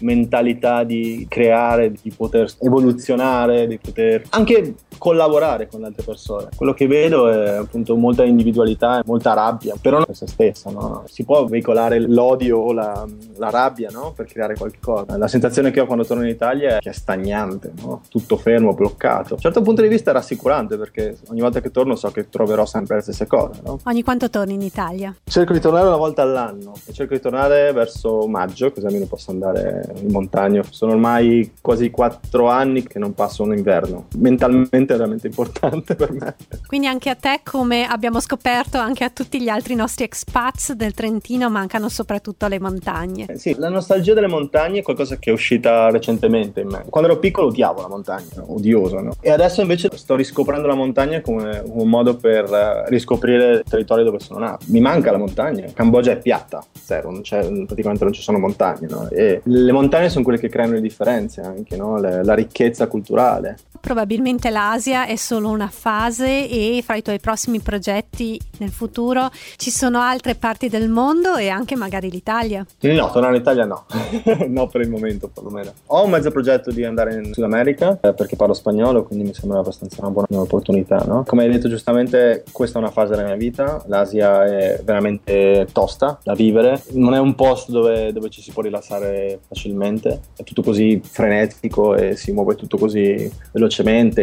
mentalità 0.01 0.83
di 0.83 1.25
creare, 1.29 1.91
di 1.91 2.11
poter 2.15 2.51
evoluzionare, 2.59 3.67
di 3.67 3.77
poter 3.77 4.23
anche 4.29 4.75
collaborare 4.97 5.67
con 5.67 5.83
altre 5.83 6.03
persone. 6.03 6.49
Quello 6.55 6.73
che 6.73 6.87
vedo 6.87 7.29
è 7.29 7.57
appunto 7.57 7.95
molta 7.95 8.23
individualità 8.23 8.99
e 8.99 9.03
molta 9.05 9.33
rabbia, 9.33 9.75
però 9.79 9.97
non 9.97 10.05
per 10.05 10.15
se 10.15 10.27
stessa, 10.27 10.69
no? 10.69 11.03
Si 11.07 11.23
può 11.23 11.45
veicolare 11.45 11.99
l'odio 11.99 12.59
o 12.59 12.73
la, 12.73 13.05
la 13.37 13.49
rabbia, 13.49 13.89
no? 13.91 14.13
Per 14.15 14.25
creare 14.25 14.55
qualcosa. 14.55 15.17
La 15.17 15.27
sensazione 15.27 15.71
che 15.71 15.79
ho 15.79 15.85
quando 15.85 16.05
torno 16.05 16.23
in 16.23 16.29
Italia 16.29 16.77
è 16.77 16.79
che 16.79 16.89
è 16.89 16.93
stagnante, 16.93 17.71
no? 17.81 18.01
Tutto 18.09 18.37
fermo, 18.37 18.73
bloccato. 18.73 19.29
Da 19.29 19.35
un 19.35 19.41
certo 19.41 19.61
punto 19.61 19.81
di 19.81 19.87
vista 19.87 20.11
è 20.11 20.13
rassicurante 20.13 20.77
perché 20.77 21.17
ogni 21.29 21.41
volta 21.41 21.61
che 21.61 21.71
torno 21.71 21.95
so 21.95 22.09
che 22.11 22.29
troverò 22.29 22.65
sempre 22.65 22.97
le 22.97 23.01
stesse 23.01 23.27
cose, 23.27 23.61
no? 23.63 23.79
Ogni 23.83 24.03
quanto 24.03 24.29
torni 24.29 24.53
in 24.53 24.61
Italia? 24.61 25.15
Cerco 25.23 25.53
di 25.53 25.59
tornare 25.59 25.87
una 25.87 25.97
volta 25.97 26.21
all'anno 26.21 26.73
e 26.85 26.93
cerco 26.93 27.13
di 27.13 27.19
tornare 27.19 27.71
verso 27.73 28.27
maggio, 28.27 28.71
così 28.71 28.85
almeno 28.85 29.05
posso 29.05 29.31
andare 29.31 29.90
in 29.95 30.11
montagna. 30.11 30.63
Sono 30.69 30.93
ormai 30.93 31.51
quasi 31.61 31.89
quattro 31.89 32.47
anni 32.47 32.83
che 32.83 32.99
non 32.99 33.13
passo 33.13 33.43
un 33.43 33.55
inverno. 33.55 34.07
Mentalmente 34.17 34.93
è 34.93 34.97
veramente 34.97 35.27
importante 35.27 35.95
per 35.95 36.11
me. 36.11 36.35
Quindi 36.65 36.87
anche 36.87 37.09
a 37.09 37.15
te, 37.15 37.41
come 37.43 37.85
abbiamo 37.85 38.19
scoperto, 38.19 38.77
anche 38.77 39.03
a 39.03 39.09
tutti 39.09 39.41
gli 39.41 39.49
altri 39.49 39.75
nostri 39.75 40.03
expats 40.03 40.73
del 40.73 40.93
Trentino 40.93 41.49
mancano 41.49 41.89
soprattutto 41.89 42.47
le 42.47 42.59
montagne. 42.59 43.25
Eh 43.27 43.37
sì, 43.37 43.55
la 43.57 43.69
nostalgia 43.69 44.13
delle 44.13 44.27
montagne 44.27 44.79
è 44.79 44.81
qualcosa 44.81 45.17
che 45.17 45.29
è 45.29 45.33
uscita 45.33 45.89
recentemente 45.89 46.61
in 46.61 46.67
me. 46.67 46.85
Quando 46.89 47.09
ero 47.09 47.19
piccolo 47.19 47.47
odiavo 47.47 47.81
la 47.81 47.87
montagna, 47.87 48.43
odioso, 48.47 48.99
no? 49.01 49.11
E 49.21 49.31
adesso 49.31 49.61
invece 49.61 49.89
sto 49.95 50.15
riscoprendo 50.15 50.67
la 50.67 50.75
montagna 50.75 51.21
come 51.21 51.61
un 51.65 51.89
modo 51.89 52.15
per 52.15 52.45
eh, 52.51 52.89
riscoprire 52.89 53.51
il 53.51 53.63
territorio 53.67 54.03
dove 54.05 54.19
sono 54.19 54.39
nato. 54.39 54.65
Mi 54.69 54.79
manca 54.79 55.11
la 55.11 55.17
montagna. 55.17 55.67
Cambogia 55.73 56.11
è 56.11 56.17
piatta, 56.17 56.63
zero, 56.73 57.11
non 57.11 57.21
praticamente 57.65 58.03
non 58.03 58.13
ci 58.13 58.21
sono 58.21 58.37
montagne, 58.37 58.87
no? 58.87 59.09
E 59.09 59.41
le 59.43 59.71
montagne 59.71 59.80
sono 60.09 60.23
quelle 60.23 60.39
che 60.39 60.49
creano 60.49 60.73
le 60.73 60.81
differenze 60.81 61.41
anche, 61.41 61.75
no? 61.75 61.99
le, 61.99 62.23
la 62.23 62.33
ricchezza 62.33 62.87
culturale. 62.87 63.57
Probabilmente 63.81 64.49
l'Asia 64.51 65.07
è 65.07 65.15
solo 65.15 65.49
una 65.49 65.67
fase 65.67 66.47
e 66.47 66.81
fra 66.85 66.95
i 66.95 67.01
tuoi 67.01 67.19
prossimi 67.19 67.59
progetti 67.59 68.39
nel 68.59 68.69
futuro 68.69 69.29
ci 69.57 69.71
sono 69.71 69.99
altre 69.99 70.35
parti 70.35 70.69
del 70.69 70.87
mondo 70.87 71.35
e 71.35 71.49
anche 71.49 71.75
magari 71.75 72.09
l'Italia. 72.11 72.65
No, 72.79 73.11
tornare 73.11 73.35
in 73.35 73.41
Italia 73.41 73.65
no, 73.65 73.85
no 74.47 74.67
per 74.67 74.81
il 74.81 74.89
momento 74.89 75.27
perlomeno. 75.27 75.73
Ho 75.87 76.03
un 76.03 76.11
mezzo 76.11 76.29
progetto 76.29 76.71
di 76.71 76.85
andare 76.85 77.15
in 77.15 77.33
Sud 77.33 77.43
America 77.43 77.97
eh, 78.01 78.13
perché 78.13 78.35
parlo 78.35 78.53
spagnolo, 78.53 79.03
quindi 79.03 79.25
mi 79.25 79.33
sembra 79.33 79.59
abbastanza 79.59 79.97
una 80.01 80.11
buona 80.11 80.27
opportunità. 80.29 81.03
No? 81.05 81.23
Come 81.25 81.43
hai 81.43 81.51
detto 81.51 81.67
giustamente, 81.67 82.43
questa 82.51 82.77
è 82.77 82.81
una 82.81 82.91
fase 82.91 83.15
della 83.15 83.27
mia 83.27 83.35
vita, 83.35 83.83
l'Asia 83.87 84.45
è 84.45 84.81
veramente 84.83 85.67
tosta 85.71 86.19
da 86.23 86.33
vivere, 86.33 86.81
non 86.91 87.13
è 87.15 87.19
un 87.19 87.33
posto 87.35 87.71
dove, 87.71 88.13
dove 88.13 88.29
ci 88.29 88.41
si 88.41 88.51
può 88.51 88.61
rilassare 88.61 89.39
facilmente, 89.47 90.21
è 90.35 90.43
tutto 90.43 90.61
così 90.61 91.01
frenetico 91.03 91.95
e 91.95 92.15
si 92.15 92.31
muove 92.31 92.55
tutto 92.55 92.77
così 92.77 93.29
velocemente, 93.51 93.70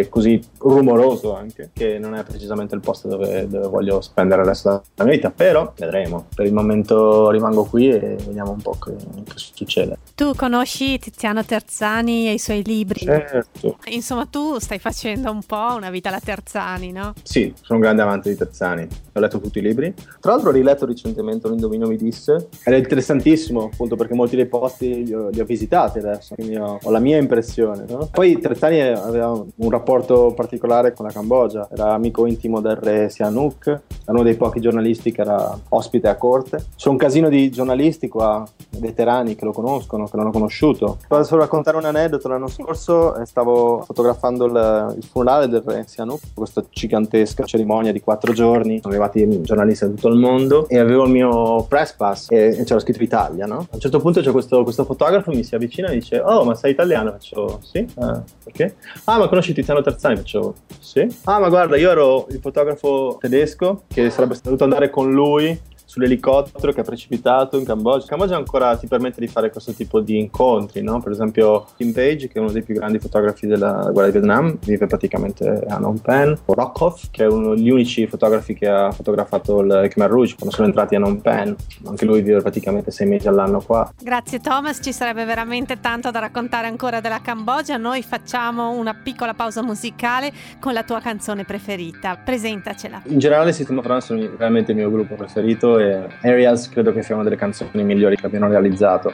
così 0.08 0.40
rumoroso 0.58 1.34
anche, 1.34 1.70
che 1.72 1.98
non 1.98 2.14
è 2.14 2.22
precisamente 2.24 2.74
il 2.74 2.80
posto 2.80 3.08
dove, 3.08 3.48
dove 3.48 3.68
voglio 3.68 4.00
spendere 4.00 4.42
il 4.42 4.48
resto 4.48 4.82
della 4.94 5.08
mia 5.08 5.16
vita, 5.16 5.30
però 5.30 5.72
vedremo. 5.76 6.26
Per 6.34 6.46
il 6.46 6.52
momento 6.52 7.30
rimango 7.30 7.64
qui 7.64 7.88
e 7.90 8.16
vediamo 8.24 8.52
un 8.52 8.60
po' 8.60 8.76
che, 8.78 8.92
che 9.24 9.32
succede. 9.36 9.98
Tu 10.18 10.34
conosci 10.34 10.98
Tiziano 10.98 11.44
Terzani 11.44 12.26
e 12.26 12.32
i 12.32 12.38
suoi 12.38 12.64
libri? 12.64 12.98
Certo. 13.04 13.78
Insomma, 13.90 14.26
tu 14.26 14.58
stai 14.58 14.80
facendo 14.80 15.30
un 15.30 15.44
po' 15.44 15.74
una 15.76 15.90
vita 15.90 16.08
alla 16.08 16.18
Terzani, 16.18 16.90
no? 16.90 17.12
Sì, 17.22 17.54
sono 17.60 17.78
un 17.78 17.84
grande 17.84 18.02
amante 18.02 18.28
di 18.28 18.34
Terzani. 18.34 18.84
Ho 19.12 19.20
letto 19.20 19.38
tutti 19.40 19.60
i 19.60 19.62
libri. 19.62 19.94
Tra 20.18 20.32
l'altro 20.32 20.50
ho 20.50 20.52
riletto 20.52 20.86
recentemente 20.86 21.46
Un 21.46 21.52
indovino 21.52 21.86
mi 21.86 21.96
disse. 21.96 22.48
Ed 22.64 22.74
è 22.74 22.76
interessantissimo, 22.78 23.70
appunto, 23.72 23.94
perché 23.94 24.14
molti 24.14 24.34
dei 24.34 24.46
posti 24.46 25.04
li 25.04 25.14
ho, 25.14 25.28
li 25.28 25.38
ho 25.38 25.44
visitati 25.44 25.98
adesso, 25.98 26.34
quindi 26.34 26.56
ho, 26.56 26.80
ho, 26.82 26.90
la 26.90 26.98
mia 26.98 27.16
impressione. 27.18 27.84
No? 27.88 28.08
Poi 28.10 28.40
Terzani 28.40 28.80
aveva 28.80 29.30
un 29.30 29.70
rapporto 29.70 30.32
particolare 30.34 30.94
con 30.94 31.06
la 31.06 31.12
Cambogia, 31.12 31.68
era 31.70 31.92
amico 31.92 32.26
intimo 32.26 32.60
del 32.60 32.74
re 32.74 33.08
Sihanouk, 33.08 33.66
era 33.68 33.82
uno 34.06 34.24
dei 34.24 34.34
pochi 34.34 34.60
giornalisti 34.60 35.12
che 35.12 35.20
era 35.20 35.56
ospite 35.68 36.08
a 36.08 36.16
corte. 36.16 36.64
C'è 36.74 36.88
un 36.88 36.96
casino 36.96 37.28
di 37.28 37.50
giornalisti 37.52 38.08
qua, 38.08 38.44
veterani 38.78 39.36
che 39.36 39.44
lo 39.44 39.52
conoscono, 39.52 40.06
che 40.08 40.16
l'hanno 40.16 40.30
conosciuto. 40.30 40.98
Posso 41.06 41.36
raccontare 41.36 41.76
un 41.76 41.84
aneddoto? 41.84 42.28
L'anno 42.28 42.48
scorso 42.48 43.16
eh, 43.16 43.26
stavo 43.26 43.82
fotografando 43.86 44.46
il, 44.46 44.94
il 44.96 45.04
funerale 45.04 45.48
del 45.48 45.62
re 45.64 45.84
Sihanouk, 45.86 46.20
questa 46.34 46.62
gigantesca 46.68 47.44
cerimonia 47.44 47.92
di 47.92 48.00
quattro 48.00 48.32
giorni. 48.32 48.80
Sono 48.80 48.94
arrivati 48.94 49.40
giornalisti 49.42 49.84
da 49.84 49.90
tutto 49.90 50.08
il 50.08 50.18
mondo 50.18 50.68
e 50.68 50.78
avevo 50.78 51.04
il 51.04 51.10
mio 51.10 51.64
press 51.64 51.94
pass 51.94 52.30
e, 52.30 52.56
e 52.58 52.64
c'era 52.64 52.80
scritto 52.80 53.02
Italia, 53.02 53.46
no? 53.46 53.58
A 53.58 53.66
un 53.74 53.80
certo 53.80 54.00
punto 54.00 54.20
c'è 54.20 54.30
questo, 54.30 54.62
questo 54.62 54.84
fotografo, 54.84 55.30
mi 55.30 55.44
si 55.44 55.54
avvicina 55.54 55.88
e 55.88 55.94
dice 55.94 56.20
oh 56.20 56.44
ma 56.44 56.54
sei 56.54 56.72
italiano? 56.72 57.12
Faccio 57.12 57.60
sì, 57.62 57.86
ah, 57.98 58.22
perché? 58.44 58.76
Ah 59.04 59.18
ma 59.18 59.28
conosci 59.28 59.52
Tiziano 59.52 59.80
Terzani? 59.80 60.16
Faccio 60.16 60.54
sì. 60.78 61.06
Ah 61.24 61.38
ma 61.38 61.48
guarda 61.48 61.76
io 61.76 61.90
ero 61.90 62.26
il 62.30 62.40
fotografo 62.40 63.16
tedesco 63.20 63.82
che 63.88 64.10
sarebbe 64.10 64.36
dovuto 64.42 64.64
andare 64.64 64.90
con 64.90 65.12
lui 65.12 65.58
sull'elicottero 65.88 66.72
che 66.72 66.82
è 66.82 66.84
precipitato 66.84 67.56
in 67.56 67.64
Cambogia. 67.64 68.04
Cambogia 68.06 68.36
ancora 68.36 68.76
ti 68.76 68.86
permette 68.86 69.20
di 69.20 69.26
fare 69.26 69.50
questo 69.50 69.72
tipo 69.72 70.00
di 70.00 70.18
incontri, 70.18 70.82
no? 70.82 71.00
Per 71.00 71.12
esempio 71.12 71.64
Kim 71.78 71.92
Page, 71.92 72.28
che 72.28 72.38
è 72.38 72.40
uno 72.40 72.50
dei 72.50 72.62
più 72.62 72.74
grandi 72.74 72.98
fotografi 72.98 73.46
della 73.46 73.88
guerra 73.90 74.10
di 74.10 74.12
Vietnam, 74.12 74.58
vive 74.62 74.86
praticamente 74.86 75.48
a 75.66 75.76
Phnom 75.76 75.96
Penh. 75.96 76.38
O 76.44 76.52
Rockhoff, 76.52 77.08
che 77.10 77.24
è 77.24 77.26
uno 77.26 77.54
degli 77.54 77.70
unici 77.70 78.06
fotografi 78.06 78.52
che 78.52 78.68
ha 78.68 78.92
fotografato 78.92 79.60
il 79.60 79.88
Khmer 79.88 80.10
Rouge 80.10 80.34
quando 80.36 80.54
sono 80.54 80.68
entrati 80.68 80.94
a 80.94 81.00
Phnom 81.00 81.20
Penh. 81.20 81.56
Anche 81.86 82.04
lui 82.04 82.20
vive 82.20 82.42
praticamente 82.42 82.90
sei 82.90 83.06
mesi 83.06 83.26
all'anno 83.26 83.60
qua. 83.60 83.90
Grazie 83.98 84.40
Thomas, 84.40 84.80
ci 84.82 84.92
sarebbe 84.92 85.24
veramente 85.24 85.80
tanto 85.80 86.10
da 86.10 86.18
raccontare 86.18 86.66
ancora 86.66 87.00
della 87.00 87.22
Cambogia. 87.22 87.78
Noi 87.78 88.02
facciamo 88.02 88.72
una 88.72 88.92
piccola 88.92 89.32
pausa 89.32 89.62
musicale 89.62 90.30
con 90.60 90.74
la 90.74 90.82
tua 90.82 91.00
canzone 91.00 91.44
preferita. 91.44 92.16
Presentacela. 92.22 93.02
In 93.06 93.18
generale 93.18 93.54
System 93.54 93.78
of 93.78 93.86
Run 93.86 94.00
sono 94.02 94.20
veramente 94.36 94.72
il 94.72 94.76
mio 94.76 94.90
gruppo 94.90 95.14
preferito 95.14 95.77
e 95.78 96.06
Aerials 96.22 96.68
credo 96.68 96.92
che 96.92 97.02
sia 97.02 97.14
una 97.14 97.24
delle 97.24 97.36
canzoni 97.36 97.82
migliori 97.82 98.16
che 98.16 98.26
abbiano 98.26 98.48
realizzato. 98.48 99.12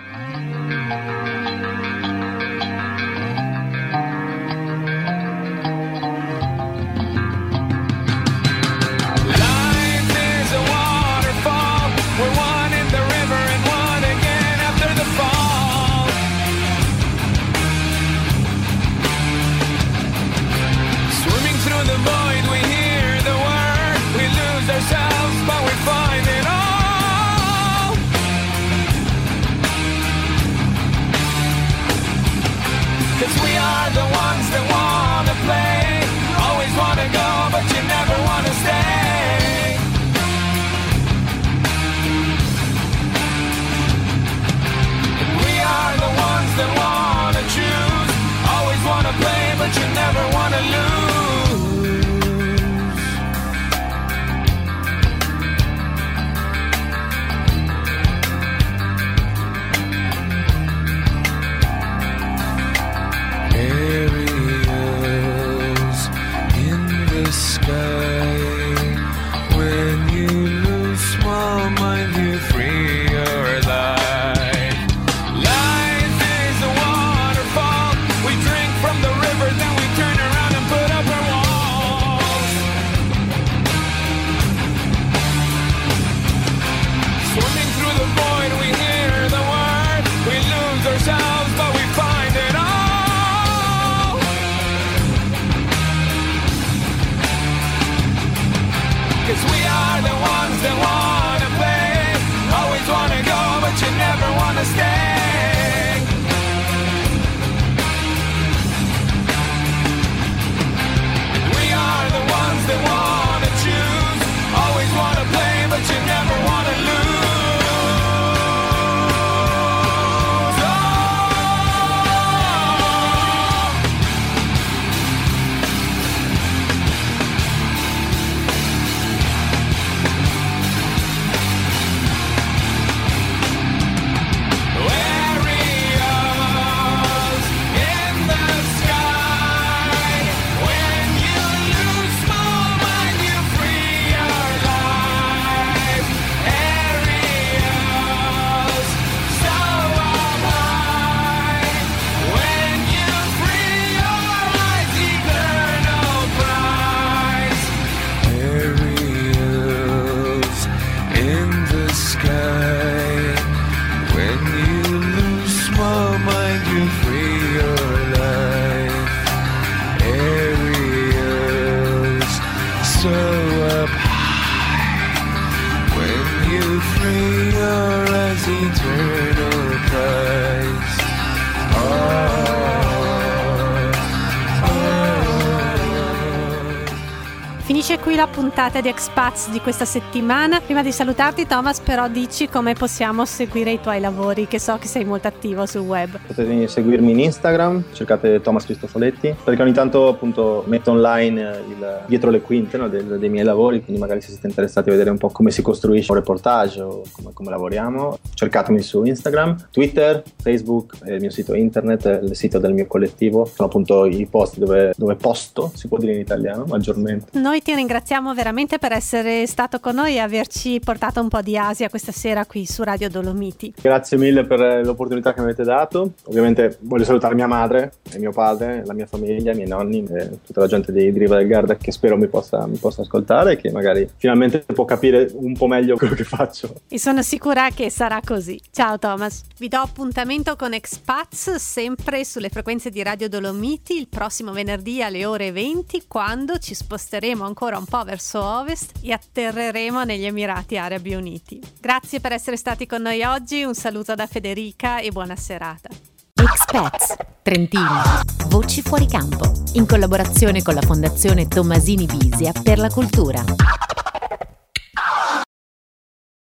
Puntata 188.34 188.82
di 188.82 188.88
Expats 188.88 189.48
di 189.50 189.60
questa 189.60 189.86
settimana. 189.86 190.60
Prima 190.60 190.82
di 190.82 190.92
salutarti, 190.92 191.46
Thomas, 191.46 191.80
però 191.80 192.06
dici 192.08 192.48
come 192.48 192.74
possiamo 192.74 193.24
seguire 193.24 193.70
i 193.72 193.80
tuoi 193.80 193.98
lavori, 193.98 194.46
che 194.46 194.58
so 194.58 194.76
che 194.78 194.86
sei 194.86 195.06
molto 195.06 195.28
attivo 195.28 195.64
sul 195.64 195.80
web. 195.80 196.18
Potete 196.26 196.68
seguirmi 196.68 197.12
in 197.12 197.20
Instagram, 197.20 197.84
cercate 197.94 198.42
Thomas 198.42 198.66
Cristofoletti, 198.66 199.34
perché 199.42 199.62
ogni 199.62 199.72
tanto 199.72 200.08
appunto 200.08 200.64
metto 200.66 200.90
online 200.90 201.62
il, 201.68 202.00
dietro 202.06 202.28
le 202.28 202.42
quinte 202.42 202.76
no, 202.76 202.88
dei, 202.88 203.02
dei, 203.18 203.28
miei 203.30 203.44
lavori, 203.44 203.82
quindi 203.82 204.00
magari 204.00 204.20
se 204.20 204.28
siete 204.32 204.46
interessati 204.46 204.90
a 204.90 204.92
vedere 204.92 205.08
un 205.08 205.18
po' 205.18 205.30
come 205.30 205.50
si 205.50 205.62
costruisce 205.62 206.12
un 206.12 206.18
reportage 206.18 206.82
o 206.82 207.02
come, 207.12 207.30
come 207.32 207.48
lavoriamo, 207.48 208.18
cercatemi 208.34 208.82
su 208.82 209.04
Instagram, 209.04 209.68
Twitter, 209.70 210.22
Facebook, 210.42 210.98
il 211.06 211.20
mio 211.20 211.30
sito 211.30 211.54
internet, 211.54 212.20
il 212.22 212.36
sito 212.36 212.58
del 212.58 212.74
mio 212.74 212.86
collettivo, 212.86 213.46
sono 213.46 213.68
appunto 213.68 214.04
i 214.04 214.26
posti 214.26 214.60
dove, 214.60 214.92
dove 214.96 215.14
posto, 215.14 215.72
si 215.74 215.88
può 215.88 215.96
dire 215.96 216.12
in 216.12 216.20
italiano 216.20 216.64
maggiormente. 216.66 217.38
Noi 217.38 217.54
noi 217.54 217.62
ti 217.62 217.72
ringraziamo 217.72 218.23
veramente 218.32 218.78
per 218.78 218.92
essere 218.92 219.46
stato 219.46 219.80
con 219.80 219.96
noi 219.96 220.14
e 220.14 220.20
averci 220.20 220.80
portato 220.80 221.20
un 221.20 221.28
po' 221.28 221.42
di 221.42 221.58
Asia 221.58 221.90
questa 221.90 222.12
sera 222.12 222.46
qui 222.46 222.64
su 222.64 222.82
Radio 222.82 223.10
Dolomiti. 223.10 223.74
Grazie 223.80 224.16
mille 224.16 224.44
per 224.44 224.82
l'opportunità 224.84 225.34
che 225.34 225.40
mi 225.40 225.46
avete 225.46 225.64
dato. 225.64 226.12
Ovviamente 226.24 226.78
voglio 226.80 227.04
salutare 227.04 227.34
mia 227.34 227.46
madre 227.46 227.94
e 228.12 228.18
mio 228.18 228.30
padre, 228.30 228.82
la 228.86 228.94
mia 228.94 229.06
famiglia, 229.06 229.52
i 229.52 229.56
miei 229.56 229.68
nonni 229.68 230.04
e 230.04 230.38
tutta 230.46 230.60
la 230.60 230.66
gente 230.66 230.92
di, 230.92 231.10
Riva 231.10 231.36
del 231.36 231.48
Garda 231.48 231.76
che 231.76 231.90
spero 231.90 232.16
mi 232.16 232.28
possa, 232.28 232.66
mi 232.66 232.76
possa 232.76 233.02
ascoltare 233.02 233.52
e 233.52 233.56
che 233.56 233.70
magari 233.70 234.08
finalmente 234.16 234.60
può 234.60 234.84
capire 234.84 235.28
un 235.34 235.54
po' 235.54 235.66
meglio 235.66 235.96
quello 235.98 236.14
che 236.14 236.24
faccio. 236.24 236.74
E 236.88 236.98
sono 236.98 237.22
sicura 237.22 237.70
che 237.70 237.90
sarà 237.90 238.20
così. 238.24 238.60
Ciao 238.70 238.98
Thomas. 238.98 239.42
Vi 239.58 239.68
do 239.68 239.78
appuntamento 239.78 240.54
con 240.56 240.72
Expats 240.72 241.56
sempre 241.56 242.24
sulle 242.24 242.48
frequenze 242.48 242.90
di 242.90 243.02
Radio 243.02 243.28
Dolomiti 243.28 243.96
il 243.96 244.08
prossimo 244.08 244.52
venerdì 244.52 245.02
alle 245.02 245.24
ore 245.24 245.50
20 245.50 246.04
quando 246.06 246.58
ci 246.58 246.74
sposteremo 246.74 247.44
ancora 247.44 247.78
un 247.78 247.84
po' 247.84 248.04
verso 248.14 248.40
ovest 248.40 248.92
e 249.00 249.12
atterreremo 249.12 250.04
negli 250.04 250.24
Emirati 250.24 250.78
Arabi 250.78 251.14
Uniti. 251.14 251.60
Grazie 251.80 252.20
per 252.20 252.30
essere 252.30 252.56
stati 252.56 252.86
con 252.86 253.02
noi 253.02 253.24
oggi, 253.24 253.64
un 253.64 253.74
saluto 253.74 254.14
da 254.14 254.28
Federica 254.28 255.00
e 255.00 255.10
buona 255.10 255.34
serata. 255.34 255.88
Expats, 256.34 257.16
Trentino, 257.42 258.02
Voci 258.46 258.82
fuori 258.82 259.06
campo, 259.06 259.50
in 259.72 259.86
collaborazione 259.86 260.62
con 260.62 260.74
la 260.74 260.82
Fondazione 260.82 261.48
Tommasini 261.48 262.06
Bisia 262.06 262.52
per 262.52 262.78
la 262.78 262.88
cultura. 262.88 263.42